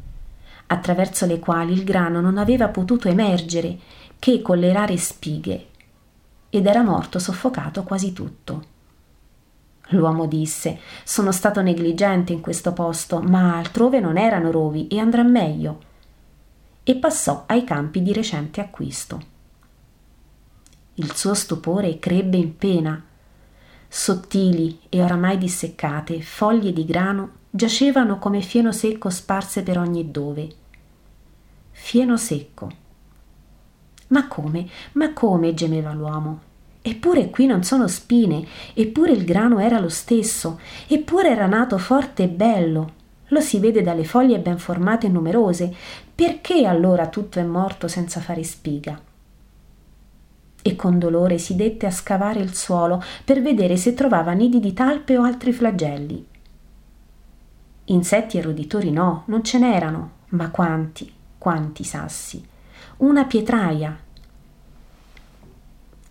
attraverso 0.72 1.26
le 1.26 1.38
quali 1.38 1.72
il 1.72 1.84
grano 1.84 2.20
non 2.20 2.38
aveva 2.38 2.68
potuto 2.68 3.08
emergere 3.08 3.78
che 4.18 4.40
con 4.42 4.58
le 4.58 4.72
rare 4.72 4.96
spighe, 4.96 5.66
ed 6.48 6.66
era 6.66 6.82
morto 6.82 7.18
soffocato 7.18 7.82
quasi 7.82 8.12
tutto. 8.12 8.64
L'uomo 9.88 10.26
disse: 10.26 10.78
Sono 11.04 11.32
stato 11.32 11.60
negligente 11.60 12.32
in 12.32 12.40
questo 12.40 12.72
posto, 12.72 13.20
ma 13.20 13.56
altrove 13.56 13.98
non 13.98 14.16
erano 14.16 14.50
rovi 14.50 14.86
e 14.86 14.98
andrà 14.98 15.22
meglio. 15.22 15.88
E 16.90 16.96
passò 16.96 17.44
ai 17.46 17.62
campi 17.62 18.02
di 18.02 18.12
recente 18.12 18.60
acquisto. 18.60 19.22
Il 20.94 21.14
suo 21.14 21.34
stupore 21.34 22.00
crebbe 22.00 22.36
in 22.36 22.56
pena. 22.56 23.00
Sottili 23.86 24.80
e 24.88 25.00
oramai 25.00 25.38
disseccate 25.38 26.20
foglie 26.20 26.72
di 26.72 26.84
grano 26.84 27.30
giacevano 27.48 28.18
come 28.18 28.40
fieno 28.40 28.72
secco 28.72 29.08
sparse 29.08 29.62
per 29.62 29.78
ogni 29.78 30.10
dove 30.10 30.48
fieno 31.70 32.16
secco. 32.16 32.68
Ma 34.08 34.26
come? 34.26 34.68
Ma 34.94 35.12
come? 35.12 35.54
gemeva 35.54 35.92
l'uomo. 35.92 36.40
Eppure 36.82 37.30
qui 37.30 37.46
non 37.46 37.62
sono 37.62 37.86
spine, 37.86 38.44
eppure 38.74 39.12
il 39.12 39.24
grano 39.24 39.60
era 39.60 39.78
lo 39.78 39.88
stesso, 39.88 40.58
eppure 40.88 41.30
era 41.30 41.46
nato 41.46 41.78
forte 41.78 42.24
e 42.24 42.28
bello. 42.28 42.98
Lo 43.30 43.40
si 43.40 43.58
vede 43.58 43.82
dalle 43.82 44.04
foglie 44.04 44.38
ben 44.38 44.58
formate 44.58 45.06
e 45.06 45.10
numerose. 45.10 45.74
Perché 46.14 46.66
allora 46.66 47.08
tutto 47.08 47.40
è 47.40 47.44
morto 47.44 47.88
senza 47.88 48.20
fare 48.20 48.44
spiga? 48.44 49.00
E 50.62 50.76
con 50.76 50.98
dolore 50.98 51.38
si 51.38 51.56
dette 51.56 51.86
a 51.86 51.90
scavare 51.90 52.40
il 52.40 52.54
suolo 52.54 53.02
per 53.24 53.42
vedere 53.42 53.76
se 53.76 53.94
trovava 53.94 54.32
nidi 54.32 54.60
di 54.60 54.72
talpe 54.72 55.16
o 55.16 55.22
altri 55.22 55.52
flagelli. 55.52 56.26
Insetti 57.84 58.38
e 58.38 58.42
roditori 58.42 58.90
no, 58.90 59.24
non 59.26 59.42
ce 59.42 59.58
n'erano, 59.58 60.10
ma 60.28 60.50
quanti? 60.50 61.18
quanti 61.40 61.84
sassi, 61.84 62.46
una 62.98 63.24
pietraia. 63.24 63.98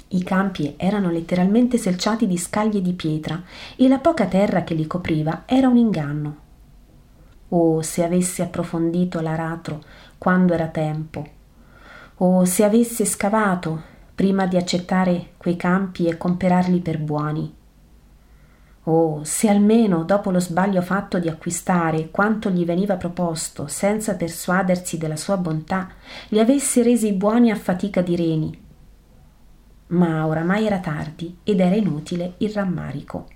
I 0.08 0.24
campi 0.24 0.74
erano 0.76 1.12
letteralmente 1.12 1.78
selciati 1.78 2.26
di 2.26 2.36
scaglie 2.36 2.82
di 2.82 2.94
pietra 2.94 3.40
e 3.76 3.88
la 3.88 4.00
poca 4.00 4.26
terra 4.26 4.64
che 4.64 4.74
li 4.74 4.88
copriva 4.88 5.44
era 5.46 5.68
un 5.68 5.78
inganno. 5.78 6.38
Oh, 7.50 7.82
se 7.82 8.04
avesse 8.04 8.44
approfondito 8.44 9.22
l'aratro 9.22 9.82
quando 10.18 10.54
era 10.54 10.68
tempo! 10.68 11.26
Oh, 12.18 12.46
se 12.46 12.64
avesse 12.64 13.06
scavato 13.06 13.82
prima 14.14 14.46
di 14.46 14.58
accettare 14.58 15.32
quei 15.38 15.56
campi 15.56 16.06
e 16.06 16.18
comperarli 16.18 16.80
per 16.80 17.00
buoni! 17.00 17.56
Oh, 18.84 19.24
se 19.24 19.50
almeno 19.50 20.04
dopo 20.04 20.32
lo 20.32 20.40
sbaglio 20.40 20.82
fatto 20.82 21.20
di 21.20 21.28
acquistare 21.28 22.10
quanto 22.12 22.50
gli 22.50 22.66
veniva 22.66 22.98
proposto, 22.98 23.68
senza 23.68 24.16
persuadersi 24.16 24.98
della 24.98 25.16
sua 25.16 25.38
bontà, 25.38 25.90
li 26.30 26.40
avesse 26.40 26.82
resi 26.82 27.14
buoni 27.14 27.52
a 27.52 27.56
fatica 27.56 28.02
di 28.02 28.16
reni. 28.16 28.64
Ma 29.88 30.26
oramai 30.26 30.66
era 30.66 30.80
tardi 30.80 31.40
ed 31.44 31.60
era 31.60 31.76
inutile 31.76 32.34
il 32.38 32.52
rammarico. 32.52 33.28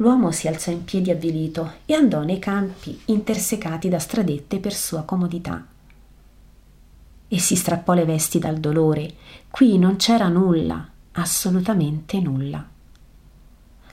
L'uomo 0.00 0.30
si 0.30 0.46
alzò 0.46 0.70
in 0.70 0.84
piedi 0.84 1.10
avvilito 1.10 1.72
e 1.84 1.94
andò 1.94 2.22
nei 2.22 2.38
campi 2.38 3.00
intersecati 3.06 3.88
da 3.88 3.98
stradette 3.98 4.60
per 4.60 4.72
sua 4.72 5.02
comodità. 5.02 5.64
E 7.26 7.38
si 7.38 7.56
strappò 7.56 7.94
le 7.94 8.04
vesti 8.04 8.38
dal 8.38 8.58
dolore. 8.58 9.12
Qui 9.50 9.76
non 9.76 9.96
c'era 9.96 10.28
nulla, 10.28 10.88
assolutamente 11.12 12.20
nulla. 12.20 12.64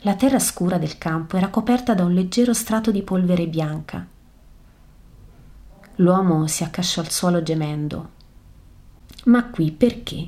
La 0.01 0.13
terra 0.13 0.37
scura 0.37 0.77
del 0.77 0.99
campo 0.99 1.37
era 1.37 1.49
coperta 1.49 1.95
da 1.95 2.03
un 2.03 2.13
leggero 2.13 2.53
strato 2.53 2.91
di 2.91 3.01
polvere 3.01 3.47
bianca. 3.47 4.05
L'uomo 5.95 6.45
si 6.45 6.63
accasciò 6.63 7.01
al 7.01 7.09
suolo 7.09 7.41
gemendo. 7.41 8.09
Ma 9.25 9.45
qui 9.45 9.71
perché? 9.71 10.27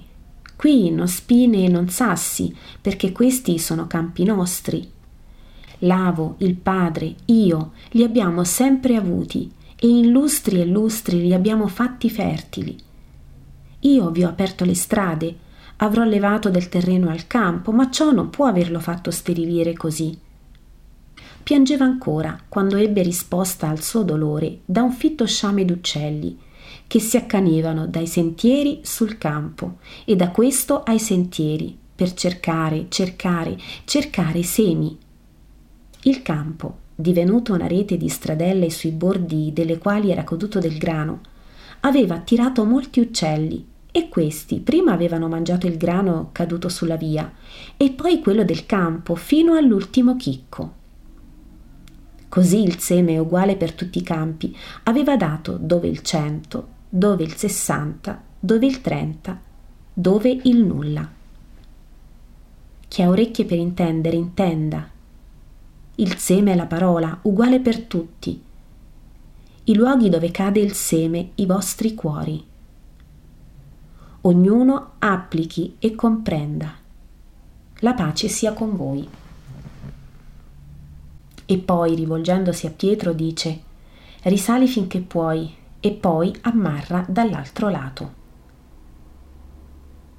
Qui 0.56 0.90
non 0.90 1.08
spine 1.08 1.66
e 1.66 1.68
non 1.68 1.88
sassi, 1.90 2.56
perché 2.82 3.12
questi 3.12 3.60
sono 3.60 3.86
campi 3.86 4.24
nostri. 4.24 4.96
L'avo, 5.80 6.36
il 6.40 6.56
padre, 6.56 7.16
io 7.26 7.72
li 7.92 8.04
abbiamo 8.04 8.44
sempre 8.44 8.96
avuti 8.96 9.52
e 9.80 9.88
in 9.88 10.10
lustri 10.10 10.60
e 10.60 10.66
lustri 10.66 11.22
li 11.22 11.34
abbiamo 11.34 11.68
fatti 11.68 12.10
fertili. 12.10 12.76
Io 13.82 14.10
vi 14.10 14.24
ho 14.24 14.30
aperto 14.30 14.66
le 14.66 14.74
strade, 14.74 15.36
avrò 15.78 16.04
levato 16.04 16.50
del 16.50 16.70
terreno 16.70 17.10
al 17.10 17.28
campo, 17.28 17.72
ma 17.72 17.90
ciò 17.92 18.12
non 18.12 18.30
può 18.30 18.48
averlo 18.48 18.80
fatto 18.80 19.12
sterilire 19.12 19.74
così. 19.74 20.18
Piangeva 21.44 21.86
ancora 21.86 22.38
quando 22.50 22.76
ebbe 22.76 23.04
risposta 23.04 23.70
al 23.70 23.82
suo 23.82 24.04
dolore 24.04 24.60
da 24.66 24.82
un 24.82 24.92
fitto 24.92 25.26
sciame 25.26 25.64
d'uccelli 25.64 26.40
che 26.88 27.00
si 27.00 27.18
accanevano 27.18 27.88
dai 27.88 28.08
sentieri 28.08 28.82
sul 28.84 29.18
campo 29.18 29.78
e 30.06 30.16
da 30.16 30.32
questo 30.32 30.84
ai 30.84 31.00
sentieri 31.00 31.78
per 31.96 32.14
cercare, 32.14 32.88
cercare, 32.90 33.58
cercare 33.86 34.44
semi. 34.44 34.98
Il 36.08 36.22
campo, 36.22 36.78
divenuto 36.96 37.54
una 37.54 37.68
rete 37.68 37.98
di 37.98 38.08
stradelle 38.08 38.70
sui 38.70 38.92
bordi 38.92 39.52
delle 39.52 39.78
quali 39.78 40.10
era 40.10 40.24
caduto 40.24 40.58
del 40.58 40.78
grano, 40.78 41.20
aveva 41.82 42.16
attirato 42.16 42.64
molti 42.64 43.02
uccelli 43.02 43.68
e 43.92 44.08
questi 44.08 44.62
prima 44.62 44.94
avevano 44.94 45.28
mangiato 45.28 45.68
il 45.68 45.76
grano 45.76 46.30
caduto 46.32 46.70
sulla 46.70 46.96
via 46.96 47.30
e 47.76 47.92
poi 47.92 48.22
quello 48.22 48.46
del 48.46 48.66
campo 48.66 49.16
fino 49.16 49.56
all'ultimo 49.56 50.16
chicco. 50.16 50.76
Così 52.30 52.64
il 52.64 52.80
seme 52.80 53.18
uguale 53.18 53.58
per 53.58 53.74
tutti 53.74 53.98
i 53.98 54.04
campi 54.04 54.56
aveva 54.84 55.18
dato 55.18 55.58
dove 55.60 55.90
il 55.90 56.04
cento, 56.04 56.68
dove 56.88 57.24
il 57.24 57.36
60, 57.36 58.24
dove 58.40 58.66
il 58.66 58.80
30, 58.80 59.42
dove 59.94 60.40
il 60.44 60.64
nulla. 60.64 61.12
Chi 62.88 63.02
ha 63.02 63.10
orecchie 63.10 63.44
per 63.44 63.58
intendere, 63.58 64.16
intenda. 64.16 64.96
Il 66.00 66.18
seme 66.18 66.52
è 66.52 66.56
la 66.56 66.68
parola, 66.68 67.18
uguale 67.24 67.60
per 67.60 67.82
tutti. 67.82 68.40
I 69.64 69.74
luoghi 69.74 70.10
dove 70.10 70.30
cade 70.30 70.60
il 70.60 70.74
seme, 70.74 71.32
i 71.36 71.48
vostri 71.48 71.96
cuori. 71.96 72.46
Ognuno 74.22 74.92
applichi 75.00 75.76
e 75.80 75.96
comprenda. 75.96 76.72
La 77.80 77.96
pace 77.96 78.28
sia 78.28 78.54
con 78.54 78.76
voi. 78.76 79.10
E 81.48 81.58
poi, 81.58 81.96
rivolgendosi 81.96 82.68
a 82.68 82.72
Pietro, 82.72 83.14
dice, 83.14 83.62
risali 84.22 84.68
finché 84.68 85.00
puoi, 85.00 85.52
e 85.80 85.92
poi 85.94 86.32
ammarra 86.42 87.04
dall'altro 87.10 87.70
lato. 87.70 88.14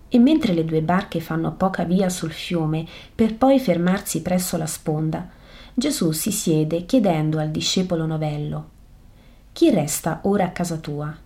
E 0.09 0.19
mentre 0.19 0.55
le 0.55 0.65
due 0.65 0.83
barche 0.83 1.21
fanno 1.21 1.53
poca 1.53 1.85
via 1.85 2.09
sul 2.09 2.33
fiume 2.33 2.85
per 3.15 3.37
poi 3.37 3.61
fermarsi 3.61 4.23
presso 4.23 4.57
la 4.57 4.67
sponda, 4.67 5.37
Gesù 5.79 6.11
si 6.11 6.33
siede 6.33 6.87
chiedendo 6.87 7.39
al 7.39 7.53
discepolo 7.53 8.05
novello 8.05 8.71
Chi 9.53 9.71
resta 9.71 10.19
ora 10.25 10.47
a 10.47 10.51
casa 10.51 10.77
tua? 10.79 11.17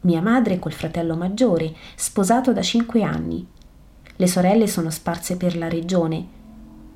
Mia 0.00 0.22
madre 0.22 0.58
col 0.58 0.72
fratello 0.72 1.14
maggiore, 1.14 1.74
sposato 1.96 2.54
da 2.54 2.62
cinque 2.62 3.02
anni. 3.02 3.46
Le 4.16 4.26
sorelle 4.26 4.66
sono 4.66 4.88
sparse 4.88 5.36
per 5.36 5.54
la 5.58 5.68
regione. 5.68 6.26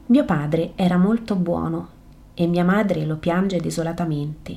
Mio 0.07 0.25
padre 0.25 0.73
era 0.77 0.97
molto 0.97 1.37
buono 1.37 1.89
e 2.33 2.47
mia 2.47 2.65
madre 2.65 3.05
lo 3.05 3.19
piange 3.19 3.61
desolatamente. 3.61 4.57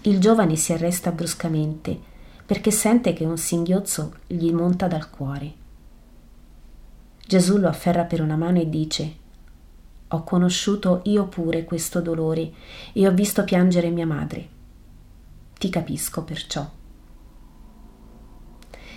Il 0.00 0.18
giovane 0.18 0.56
si 0.56 0.72
arresta 0.72 1.12
bruscamente 1.12 1.96
perché 2.44 2.72
sente 2.72 3.12
che 3.12 3.24
un 3.24 3.38
singhiozzo 3.38 4.14
gli 4.26 4.50
monta 4.50 4.88
dal 4.88 5.08
cuore. 5.10 5.52
Gesù 7.24 7.58
lo 7.58 7.68
afferra 7.68 8.02
per 8.02 8.20
una 8.20 8.36
mano 8.36 8.58
e 8.58 8.68
dice 8.68 9.20
Ho 10.14 10.24
conosciuto 10.24 11.00
io 11.04 11.26
pure 11.26 11.64
questo 11.64 12.02
dolore 12.02 12.52
e 12.92 13.06
ho 13.06 13.12
visto 13.12 13.44
piangere 13.44 13.88
mia 13.88 14.06
madre. 14.06 14.48
Ti 15.58 15.70
capisco 15.70 16.22
perciò. 16.22 16.70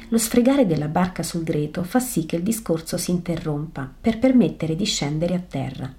Lo 0.09 0.17
sfregare 0.17 0.65
della 0.65 0.89
barca 0.89 1.23
sul 1.23 1.43
greto 1.43 1.83
fa 1.83 1.99
sì 1.99 2.25
che 2.25 2.35
il 2.35 2.43
discorso 2.43 2.97
si 2.97 3.11
interrompa 3.11 3.89
per 3.99 4.19
permettere 4.19 4.75
di 4.75 4.83
scendere 4.83 5.35
a 5.35 5.39
terra. 5.39 5.93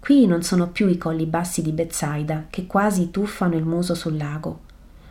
Qui 0.00 0.26
non 0.26 0.42
sono 0.42 0.70
più 0.70 0.88
i 0.88 0.96
colli 0.96 1.26
bassi 1.26 1.60
di 1.60 1.72
Bezzaida 1.72 2.46
che 2.48 2.66
quasi 2.66 3.10
tuffano 3.10 3.54
il 3.54 3.64
muso 3.64 3.94
sul 3.94 4.16
lago, 4.16 4.60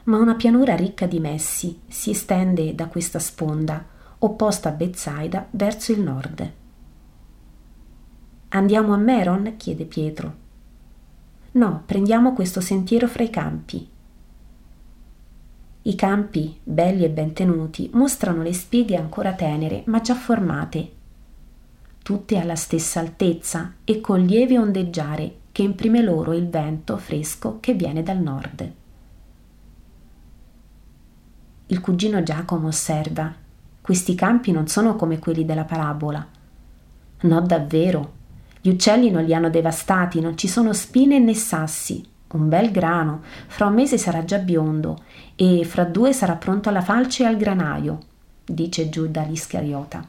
ma 0.06 0.18
una 0.18 0.34
pianura 0.36 0.76
ricca 0.76 1.06
di 1.06 1.20
messi 1.20 1.80
si 1.88 2.10
estende 2.10 2.74
da 2.74 2.88
questa 2.88 3.20
sponda, 3.20 3.86
opposta 4.18 4.70
a 4.70 4.74
Bezzaida, 4.74 5.48
verso 5.52 5.92
il 5.92 6.02
nord. 6.02 6.60
Andiamo 8.54 8.94
a 8.94 8.98
Meron? 8.98 9.54
chiede 9.56 9.86
Pietro. 9.86 10.36
No, 11.54 11.84
prendiamo 11.86 12.34
questo 12.34 12.60
sentiero 12.60 13.08
fra 13.08 13.24
i 13.24 13.30
campi. 13.30 13.88
I 15.84 15.96
campi, 15.96 16.60
belli 16.62 17.06
e 17.06 17.10
ben 17.10 17.32
tenuti, 17.32 17.90
mostrano 17.94 18.44
le 18.44 18.54
spighe 18.54 18.98
ancora 18.98 19.34
tenere, 19.34 19.84
ma 19.86 20.02
già 20.02 20.16
formate, 20.16 20.92
tutte 22.04 22.38
alla 22.38 22.56
stessa 22.56 23.00
altezza 23.00 23.76
e 23.86 24.02
con 24.02 24.20
lieve 24.20 24.58
ondeggiare 24.58 25.36
che 25.54 25.62
imprime 25.62 26.02
loro 26.02 26.34
il 26.34 26.50
vento 26.50 26.98
fresco 26.98 27.60
che 27.62 27.74
viene 27.74 28.04
dal 28.04 28.20
nord. 28.20 28.72
Il 31.68 31.80
cugino 31.80 32.22
Giacomo 32.22 32.68
osserva, 32.68 33.34
questi 33.80 34.14
campi 34.14 34.52
non 34.52 34.68
sono 34.68 34.98
come 34.98 35.20
quelli 35.20 35.46
della 35.46 35.64
parabola. 35.64 36.28
No, 37.22 37.42
davvero. 37.42 38.20
Gli 38.62 38.70
uccelli 38.70 39.10
non 39.10 39.24
li 39.24 39.34
hanno 39.34 39.50
devastati, 39.50 40.20
non 40.20 40.38
ci 40.38 40.48
sono 40.48 40.72
spine 40.72 41.18
né 41.18 41.34
sassi. 41.34 42.08
Un 42.34 42.48
bel 42.48 42.72
grano, 42.72 43.24
fra 43.48 43.66
un 43.66 43.74
mese 43.74 43.98
sarà 43.98 44.24
già 44.24 44.38
biondo 44.38 45.04
e 45.36 45.66
fra 45.66 45.84
due 45.84 46.14
sarà 46.14 46.36
pronto 46.36 46.70
alla 46.70 46.82
falce 46.82 47.24
e 47.24 47.26
al 47.26 47.36
granaio, 47.36 48.00
dice 48.46 48.88
Giuda 48.90 49.24
l'Iscariota. 49.24 50.08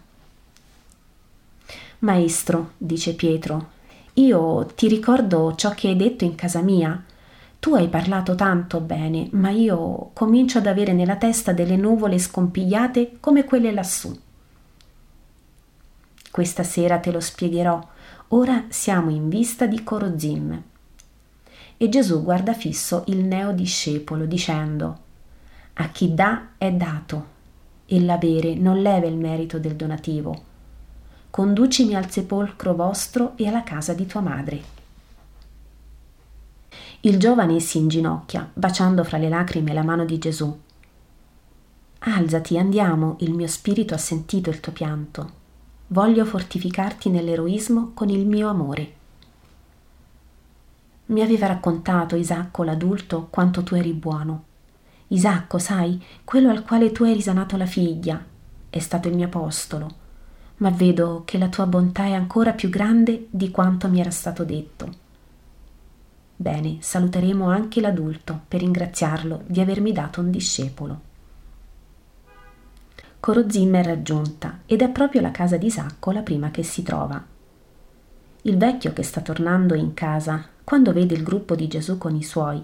Maestro, 2.01 2.73
dice 2.77 3.15
Pietro, 3.15 3.71
io 4.15 4.67
ti 4.75 4.87
ricordo 4.89 5.55
ciò 5.55 5.71
che 5.71 5.89
hai 5.89 5.97
detto 5.97 6.25
in 6.25 6.35
casa 6.35 6.61
mia. 6.61 7.03
Tu 7.59 7.75
hai 7.75 7.89
parlato 7.89 8.35
tanto 8.35 8.81
bene, 8.81 9.29
ma 9.33 9.51
io 9.51 10.11
comincio 10.13 10.59
ad 10.59 10.67
avere 10.67 10.93
nella 10.93 11.17
testa 11.17 11.53
delle 11.53 11.77
nuvole 11.77 12.19
scompigliate 12.19 13.19
come 13.21 13.45
quelle 13.45 13.73
lassù. 13.73 14.15
Questa 16.31 16.63
sera 16.63 16.99
te 16.99 17.11
lo 17.11 17.21
spiegherò. 17.21 17.89
Ora 18.35 18.65
siamo 18.69 19.11
in 19.11 19.29
vista 19.29 19.67
di 19.67 19.83
Corozim. 19.83 20.63
E 21.77 21.89
Gesù 21.89 22.23
guarda 22.23 22.53
fisso 22.55 23.05
il 23.07 23.25
neo 23.25 23.53
discepolo, 23.53 24.27
dicendo: 24.27 24.99
A 25.75 25.89
chi 25.89 26.15
dà 26.15 26.51
è 26.59 26.71
dato, 26.73 27.27
e 27.87 28.01
l'avere 28.01 28.55
non 28.55 28.81
leva 28.81 29.07
il 29.07 29.17
merito 29.17 29.59
del 29.59 29.77
donativo 29.77 30.51
conducimi 31.33 31.95
al 31.95 32.11
sepolcro 32.11 32.75
vostro 32.75 33.33
e 33.37 33.49
alla 33.49 33.63
casa 33.63 33.95
di 33.95 34.05
tua 34.05 34.21
madre. 34.21 34.63
Il 37.01 37.19
giovane 37.19 37.59
si 37.59 37.79
inginocchia, 37.79 38.51
baciando 38.53 39.03
fra 39.03 39.17
le 39.17 39.31
lacrime 39.31 39.73
la 39.73 39.83
mano 39.83 40.05
di 40.05 40.19
Gesù. 40.19 40.61
Alzati, 42.01 42.59
andiamo, 42.59 43.17
il 43.21 43.33
mio 43.33 43.47
spirito 43.47 43.95
ha 43.95 43.99
sentito 43.99 44.51
il 44.51 44.61
tuo 44.61 44.73
pianto. 44.73 45.41
Voglio 45.89 46.25
fortificarti 46.25 47.11
nell'eroismo 47.11 47.91
con 47.95 48.09
il 48.09 48.27
mio 48.27 48.49
amore. 48.49 48.93
Mi 51.07 51.21
aveva 51.21 51.47
raccontato 51.47 52.17
Isacco 52.17 52.63
l'adulto 52.63 53.29
quanto 53.31 53.63
tu 53.63 53.75
eri 53.75 53.93
buono. 53.93 54.45
Isacco, 55.09 55.59
sai, 55.59 56.03
quello 56.25 56.51
al 56.51 56.63
quale 56.63 56.93
tu 56.93 57.05
hai 57.05 57.13
risanato 57.13 57.57
la 57.57 57.67
figlia, 57.67 58.25
è 58.71 58.79
stato 58.79 59.09
il 59.09 59.15
mio 59.15 59.27
apostolo 59.27 60.01
ma 60.63 60.71
vedo 60.71 61.23
che 61.25 61.39
la 61.39 61.49
tua 61.49 61.67
bontà 61.67 62.05
è 62.05 62.13
ancora 62.13 62.53
più 62.53 62.71
grande 62.71 63.27
di 63.31 63.51
quanto 63.51 63.89
mi 63.89 63.99
era 63.99 64.13
stato 64.13 64.45
detto. 64.45 65.01
Bene, 66.37 66.77
saluteremo 66.81 67.49
anche 67.49 67.81
l'adulto 67.81 68.43
per 68.47 68.61
ringraziarlo 68.61 69.43
di 69.47 69.61
avermi 69.61 69.93
dato 69.93 70.21
un 70.21 70.31
discepolo. 70.31 71.01
Corozim 73.23 73.77
è 73.77 73.85
raggiunta 73.85 74.63
ed 74.67 74.83
è 74.83 74.89
proprio 74.89 75.21
la 75.21 75.31
casa 75.31 75.57
di 75.57 75.67
Isacco 75.67 76.11
la 76.11 76.23
prima 76.23 76.51
che 76.51 76.65
si 76.65 76.83
trova. 76.83 77.25
Il 78.43 78.57
vecchio 78.57 78.93
che 78.93 79.05
sta 79.05 79.21
tornando 79.21 79.75
in 79.75 79.95
casa, 79.95 80.45
quando 80.65 80.93
vede 80.93 81.15
il 81.15 81.23
gruppo 81.23 81.55
di 81.55 81.69
Gesù 81.69 81.99
con 81.99 82.17
i 82.17 82.25
suoi, 82.25 82.61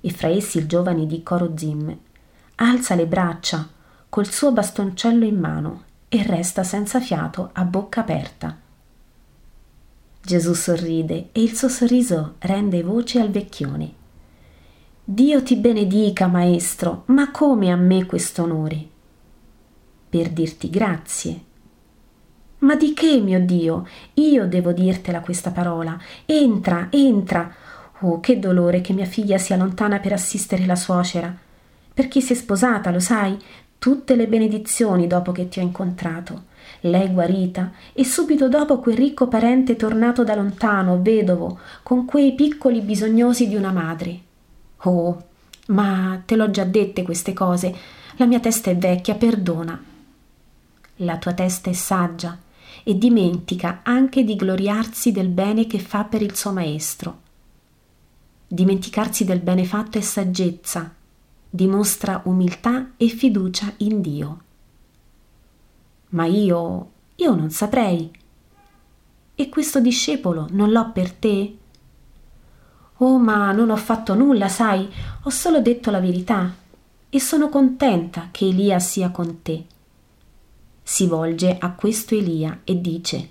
e 0.00 0.10
fra 0.10 0.28
essi 0.28 0.56
il 0.56 0.66
giovane 0.66 1.06
di 1.06 1.22
Corozim, 1.22 1.94
alza 2.54 2.94
le 2.94 3.06
braccia 3.06 3.68
col 4.08 4.24
suo 4.32 4.50
bastoncello 4.50 5.26
in 5.26 5.38
mano 5.38 5.82
e 6.08 6.22
resta 6.22 6.64
senza 6.64 6.98
fiato 6.98 7.50
a 7.52 7.62
bocca 7.64 8.00
aperta. 8.00 8.56
Gesù 10.22 10.54
sorride 10.54 11.28
e 11.32 11.42
il 11.42 11.54
suo 11.54 11.68
sorriso 11.68 12.36
rende 12.38 12.82
voce 12.82 13.20
al 13.20 13.28
vecchione. 13.28 13.92
Dio 15.04 15.42
ti 15.42 15.54
benedica, 15.56 16.28
maestro, 16.28 17.02
ma 17.08 17.30
come 17.30 17.70
a 17.70 17.76
me 17.76 18.06
questo 18.06 18.44
onore? 18.44 18.91
Per 20.12 20.28
dirti 20.28 20.68
grazie. 20.68 21.40
Ma 22.58 22.76
di 22.76 22.92
che, 22.92 23.18
mio 23.18 23.40
Dio? 23.40 23.88
Io 24.14 24.46
devo 24.46 24.72
dirtela 24.72 25.20
questa 25.20 25.52
parola. 25.52 25.98
Entra, 26.26 26.88
entra. 26.90 27.50
Oh, 28.00 28.20
che 28.20 28.38
dolore 28.38 28.82
che 28.82 28.92
mia 28.92 29.06
figlia 29.06 29.38
sia 29.38 29.56
lontana 29.56 30.00
per 30.00 30.12
assistere 30.12 30.66
la 30.66 30.76
suocera. 30.76 31.34
Perché 31.94 32.20
si 32.20 32.34
è 32.34 32.36
sposata, 32.36 32.90
lo 32.90 33.00
sai? 33.00 33.38
Tutte 33.78 34.14
le 34.14 34.26
benedizioni 34.26 35.06
dopo 35.06 35.32
che 35.32 35.48
ti 35.48 35.60
ho 35.60 35.62
incontrato. 35.62 36.42
Lei 36.80 37.08
guarita 37.08 37.72
e 37.94 38.04
subito 38.04 38.50
dopo 38.50 38.80
quel 38.80 38.96
ricco 38.96 39.28
parente 39.28 39.76
tornato 39.76 40.24
da 40.24 40.34
lontano, 40.34 41.00
vedovo, 41.00 41.58
con 41.82 42.04
quei 42.04 42.34
piccoli 42.34 42.82
bisognosi 42.82 43.48
di 43.48 43.56
una 43.56 43.72
madre. 43.72 44.20
Oh, 44.82 45.22
ma 45.68 46.20
te 46.26 46.36
l'ho 46.36 46.50
già 46.50 46.64
dette 46.64 47.02
queste 47.02 47.32
cose. 47.32 47.74
La 48.16 48.26
mia 48.26 48.40
testa 48.40 48.68
è 48.70 48.76
vecchia, 48.76 49.14
perdona. 49.14 49.84
La 51.02 51.18
tua 51.18 51.32
testa 51.32 51.68
è 51.68 51.72
saggia 51.72 52.38
e 52.84 52.96
dimentica 52.96 53.80
anche 53.82 54.22
di 54.22 54.36
gloriarsi 54.36 55.10
del 55.10 55.28
bene 55.28 55.66
che 55.66 55.80
fa 55.80 56.04
per 56.04 56.22
il 56.22 56.36
suo 56.36 56.52
maestro. 56.52 57.20
Dimenticarsi 58.46 59.24
del 59.24 59.40
bene 59.40 59.64
fatto 59.64 59.98
è 59.98 60.00
saggezza, 60.00 60.94
dimostra 61.50 62.20
umiltà 62.24 62.92
e 62.96 63.08
fiducia 63.08 63.72
in 63.78 64.00
Dio. 64.00 64.40
Ma 66.10 66.26
io, 66.26 66.90
io 67.16 67.34
non 67.34 67.50
saprei. 67.50 68.08
E 69.34 69.48
questo 69.48 69.80
discepolo 69.80 70.46
non 70.50 70.70
l'ho 70.70 70.92
per 70.92 71.12
te? 71.12 71.56
Oh, 72.98 73.18
ma 73.18 73.50
non 73.50 73.70
ho 73.70 73.76
fatto 73.76 74.14
nulla, 74.14 74.48
sai, 74.48 74.88
ho 75.22 75.30
solo 75.30 75.60
detto 75.60 75.90
la 75.90 75.98
verità 75.98 76.54
e 77.10 77.18
sono 77.20 77.48
contenta 77.48 78.28
che 78.30 78.46
Elia 78.46 78.78
sia 78.78 79.10
con 79.10 79.42
te. 79.42 79.66
Si 80.92 81.06
volge 81.06 81.56
a 81.58 81.72
questo 81.72 82.14
Elia 82.14 82.60
e 82.64 82.78
dice, 82.78 83.30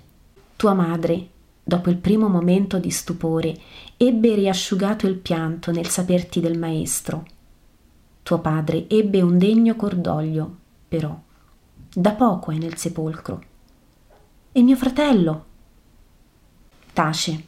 Tua 0.56 0.74
madre 0.74 1.28
dopo 1.62 1.90
il 1.90 1.96
primo 1.96 2.26
momento 2.26 2.80
di 2.80 2.90
stupore, 2.90 3.56
ebbe 3.96 4.34
riasciugato 4.34 5.06
il 5.06 5.14
pianto 5.14 5.70
nel 5.70 5.86
saperti 5.86 6.40
del 6.40 6.58
maestro. 6.58 7.24
Tuo 8.24 8.40
padre 8.40 8.88
ebbe 8.88 9.22
un 9.22 9.38
degno 9.38 9.76
cordoglio, 9.76 10.56
però. 10.88 11.16
Da 11.94 12.10
poco 12.14 12.50
è 12.50 12.56
nel 12.56 12.76
sepolcro. 12.76 13.42
E 14.50 14.60
mio 14.60 14.74
fratello? 14.74 15.44
Tace. 16.92 17.44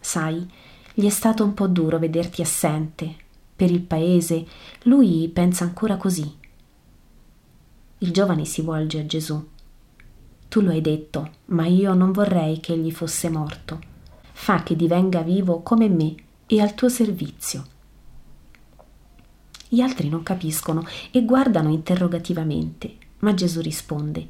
Sai, 0.00 0.50
gli 0.94 1.04
è 1.04 1.10
stato 1.10 1.44
un 1.44 1.52
po' 1.52 1.66
duro 1.66 1.98
vederti 1.98 2.40
assente. 2.40 3.14
Per 3.54 3.70
il 3.70 3.82
paese, 3.82 4.46
lui 4.84 5.28
pensa 5.28 5.64
ancora 5.64 5.98
così. 5.98 6.40
Il 8.02 8.10
giovane 8.10 8.44
si 8.44 8.62
volge 8.62 8.98
a 8.98 9.06
Gesù. 9.06 9.48
Tu 10.48 10.60
lo 10.60 10.70
hai 10.70 10.80
detto, 10.80 11.30
ma 11.46 11.66
io 11.66 11.94
non 11.94 12.10
vorrei 12.10 12.58
che 12.58 12.72
egli 12.72 12.90
fosse 12.90 13.30
morto. 13.30 13.78
Fa 14.32 14.64
che 14.64 14.74
divenga 14.74 15.20
vivo 15.22 15.60
come 15.60 15.88
me 15.88 16.12
e 16.46 16.60
al 16.60 16.74
tuo 16.74 16.88
servizio. 16.88 17.64
Gli 19.68 19.80
altri 19.80 20.08
non 20.08 20.24
capiscono 20.24 20.84
e 21.12 21.24
guardano 21.24 21.70
interrogativamente, 21.70 22.96
ma 23.20 23.34
Gesù 23.34 23.60
risponde, 23.60 24.26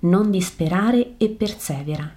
non 0.00 0.30
disperare 0.30 1.14
e 1.16 1.28
persevera. 1.28 2.08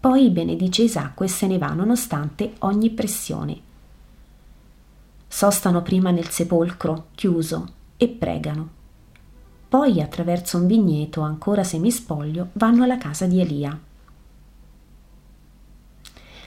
Poi 0.00 0.30
benedice 0.30 0.82
Isacco 0.82 1.22
e 1.22 1.28
se 1.28 1.46
ne 1.46 1.58
va 1.58 1.68
nonostante 1.68 2.54
ogni 2.60 2.90
pressione. 2.90 3.60
Sostano 5.28 5.82
prima 5.82 6.10
nel 6.10 6.30
sepolcro 6.30 7.10
chiuso 7.14 7.74
e 7.96 8.08
pregano. 8.08 8.80
Poi, 9.72 10.02
attraverso 10.02 10.58
un 10.58 10.66
vigneto 10.66 11.22
ancora 11.22 11.64
semispoglio, 11.64 12.50
vanno 12.52 12.84
alla 12.84 12.98
casa 12.98 13.24
di 13.24 13.40
Elia. 13.40 13.80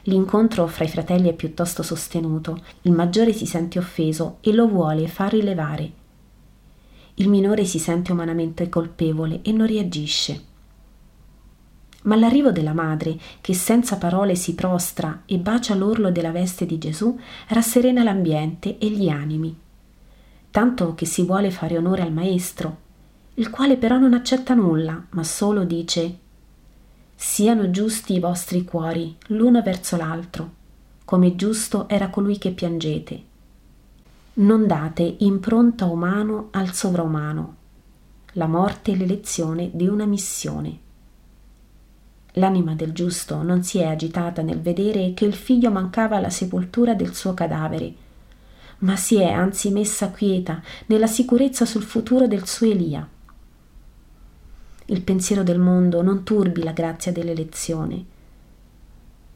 L'incontro 0.03 0.67
fra 0.67 0.83
i 0.83 0.87
fratelli 0.87 1.29
è 1.29 1.33
piuttosto 1.33 1.81
sostenuto, 1.81 2.61
il 2.83 2.91
maggiore 2.91 3.33
si 3.33 3.47
sente 3.47 3.79
offeso 3.79 4.37
e 4.41 4.53
lo 4.53 4.67
vuole 4.67 5.07
far 5.07 5.31
rilevare. 5.31 5.91
Il 7.15 7.27
minore 7.27 7.65
si 7.65 7.79
sente 7.79 8.11
umanamente 8.11 8.69
colpevole 8.69 9.39
e 9.41 9.51
non 9.51 9.65
reagisce. 9.65 10.43
Ma 12.03 12.15
l'arrivo 12.15 12.51
della 12.51 12.73
madre, 12.73 13.17
che 13.41 13.55
senza 13.55 13.97
parole 13.97 14.35
si 14.35 14.53
prostra 14.53 15.23
e 15.25 15.39
bacia 15.39 15.73
l'orlo 15.73 16.11
della 16.11 16.31
veste 16.31 16.67
di 16.67 16.77
Gesù, 16.77 17.19
rasserena 17.47 18.03
l'ambiente 18.03 18.77
e 18.77 18.87
gli 18.91 19.09
animi. 19.09 19.57
Tanto 20.51 20.93
che 20.93 21.07
si 21.07 21.23
vuole 21.23 21.49
fare 21.49 21.75
onore 21.75 22.03
al 22.03 22.13
Maestro, 22.13 22.83
il 23.37 23.49
quale 23.49 23.75
però 23.75 23.97
non 23.97 24.13
accetta 24.13 24.53
nulla, 24.53 25.07
ma 25.09 25.23
solo 25.23 25.65
dice 25.65 26.19
Siano 27.15 27.69
giusti 27.69 28.13
i 28.13 28.19
vostri 28.19 28.63
cuori 28.63 29.15
l'uno 29.27 29.61
verso 29.61 29.97
l'altro, 29.97 30.51
come 31.03 31.35
giusto 31.35 31.89
era 31.89 32.09
colui 32.09 32.37
che 32.37 32.51
piangete. 32.51 33.23
Non 34.35 34.67
date 34.67 35.15
impronta 35.19 35.85
umano 35.85 36.47
al 36.51 36.73
sovraumano, 36.73 37.55
la 38.33 38.47
morte 38.47 38.93
è 38.93 38.95
l'elezione 38.95 39.69
di 39.73 39.87
una 39.87 40.05
missione. 40.05 40.79
L'anima 42.33 42.73
del 42.73 42.93
giusto 42.93 43.43
non 43.43 43.63
si 43.63 43.79
è 43.79 43.85
agitata 43.85 44.41
nel 44.41 44.61
vedere 44.61 45.13
che 45.13 45.25
il 45.25 45.35
figlio 45.35 45.71
mancava 45.71 46.17
alla 46.17 46.29
sepoltura 46.29 46.93
del 46.95 47.13
suo 47.13 47.33
cadavere, 47.33 47.93
ma 48.79 48.95
si 48.95 49.15
è 49.15 49.29
anzi 49.29 49.71
messa 49.71 50.09
quieta 50.11 50.61
nella 50.85 51.07
sicurezza 51.07 51.65
sul 51.65 51.83
futuro 51.83 52.27
del 52.27 52.45
suo 52.45 52.67
Elia 52.67 53.09
il 54.87 55.01
pensiero 55.01 55.41
del 55.41 55.57
mondo 55.57 56.03
non 56.03 56.23
turbi 56.23 56.61
la 56.61 56.71
grazia 56.71 57.11
dell'elezione. 57.11 58.05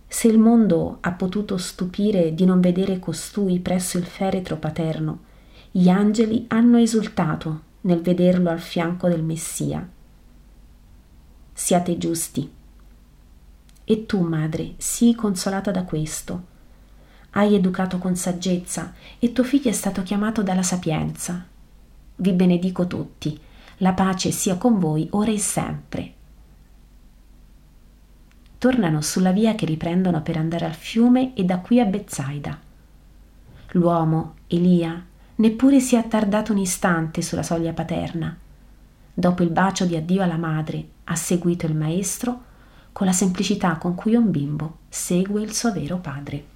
Se 0.07 0.27
il 0.27 0.37
mondo 0.37 0.97
ha 1.01 1.11
potuto 1.11 1.57
stupire 1.57 2.35
di 2.35 2.45
non 2.45 2.59
vedere 2.59 2.99
costui 2.99 3.59
presso 3.59 3.97
il 3.97 4.05
feretro 4.05 4.57
paterno, 4.57 5.21
gli 5.71 5.89
angeli 5.89 6.45
hanno 6.49 6.77
esultato 6.77 7.61
nel 7.81 8.01
vederlo 8.01 8.49
al 8.49 8.59
fianco 8.59 9.07
del 9.07 9.23
Messia. 9.23 9.87
Siate 11.53 11.97
giusti. 11.97 12.51
E 13.83 14.05
tu, 14.05 14.21
madre, 14.21 14.73
sii 14.77 15.15
consolata 15.15 15.71
da 15.71 15.83
questo. 15.83 16.45
Hai 17.31 17.55
educato 17.55 17.97
con 17.97 18.15
saggezza 18.15 18.93
e 19.17 19.31
tuo 19.33 19.43
figlio 19.43 19.69
è 19.69 19.73
stato 19.73 20.03
chiamato 20.03 20.43
dalla 20.43 20.63
sapienza. 20.63 21.43
Vi 22.15 22.31
benedico 22.33 22.85
tutti 22.85 23.39
la 23.79 23.93
pace 23.93 24.31
sia 24.31 24.55
con 24.55 24.79
voi 24.79 25.07
ora 25.11 25.31
e 25.31 25.37
sempre. 25.37 26.13
Tornano 28.57 29.01
sulla 29.01 29.31
via 29.31 29.55
che 29.55 29.65
riprendono 29.65 30.21
per 30.21 30.35
andare 30.35 30.65
al 30.65 30.73
fiume 30.73 31.33
e 31.33 31.45
da 31.45 31.59
qui 31.59 31.79
a 31.79 31.85
Bezzaida. 31.85 32.59
L'uomo, 33.71 34.35
Elia, 34.47 35.01
neppure 35.35 35.79
si 35.79 35.95
è 35.95 35.97
attardato 35.99 36.51
un 36.51 36.57
istante 36.57 37.21
sulla 37.21 37.43
soglia 37.43 37.71
paterna. 37.71 38.35
Dopo 39.13 39.43
il 39.43 39.49
bacio 39.49 39.85
di 39.85 39.95
addio 39.95 40.23
alla 40.23 40.37
madre, 40.37 40.87
ha 41.05 41.15
seguito 41.15 41.65
il 41.65 41.75
maestro 41.75 42.47
con 42.91 43.07
la 43.07 43.13
semplicità 43.13 43.77
con 43.77 43.95
cui 43.95 44.15
un 44.15 44.29
bimbo 44.29 44.79
segue 44.89 45.41
il 45.41 45.53
suo 45.53 45.71
vero 45.71 45.97
padre. 45.99 46.48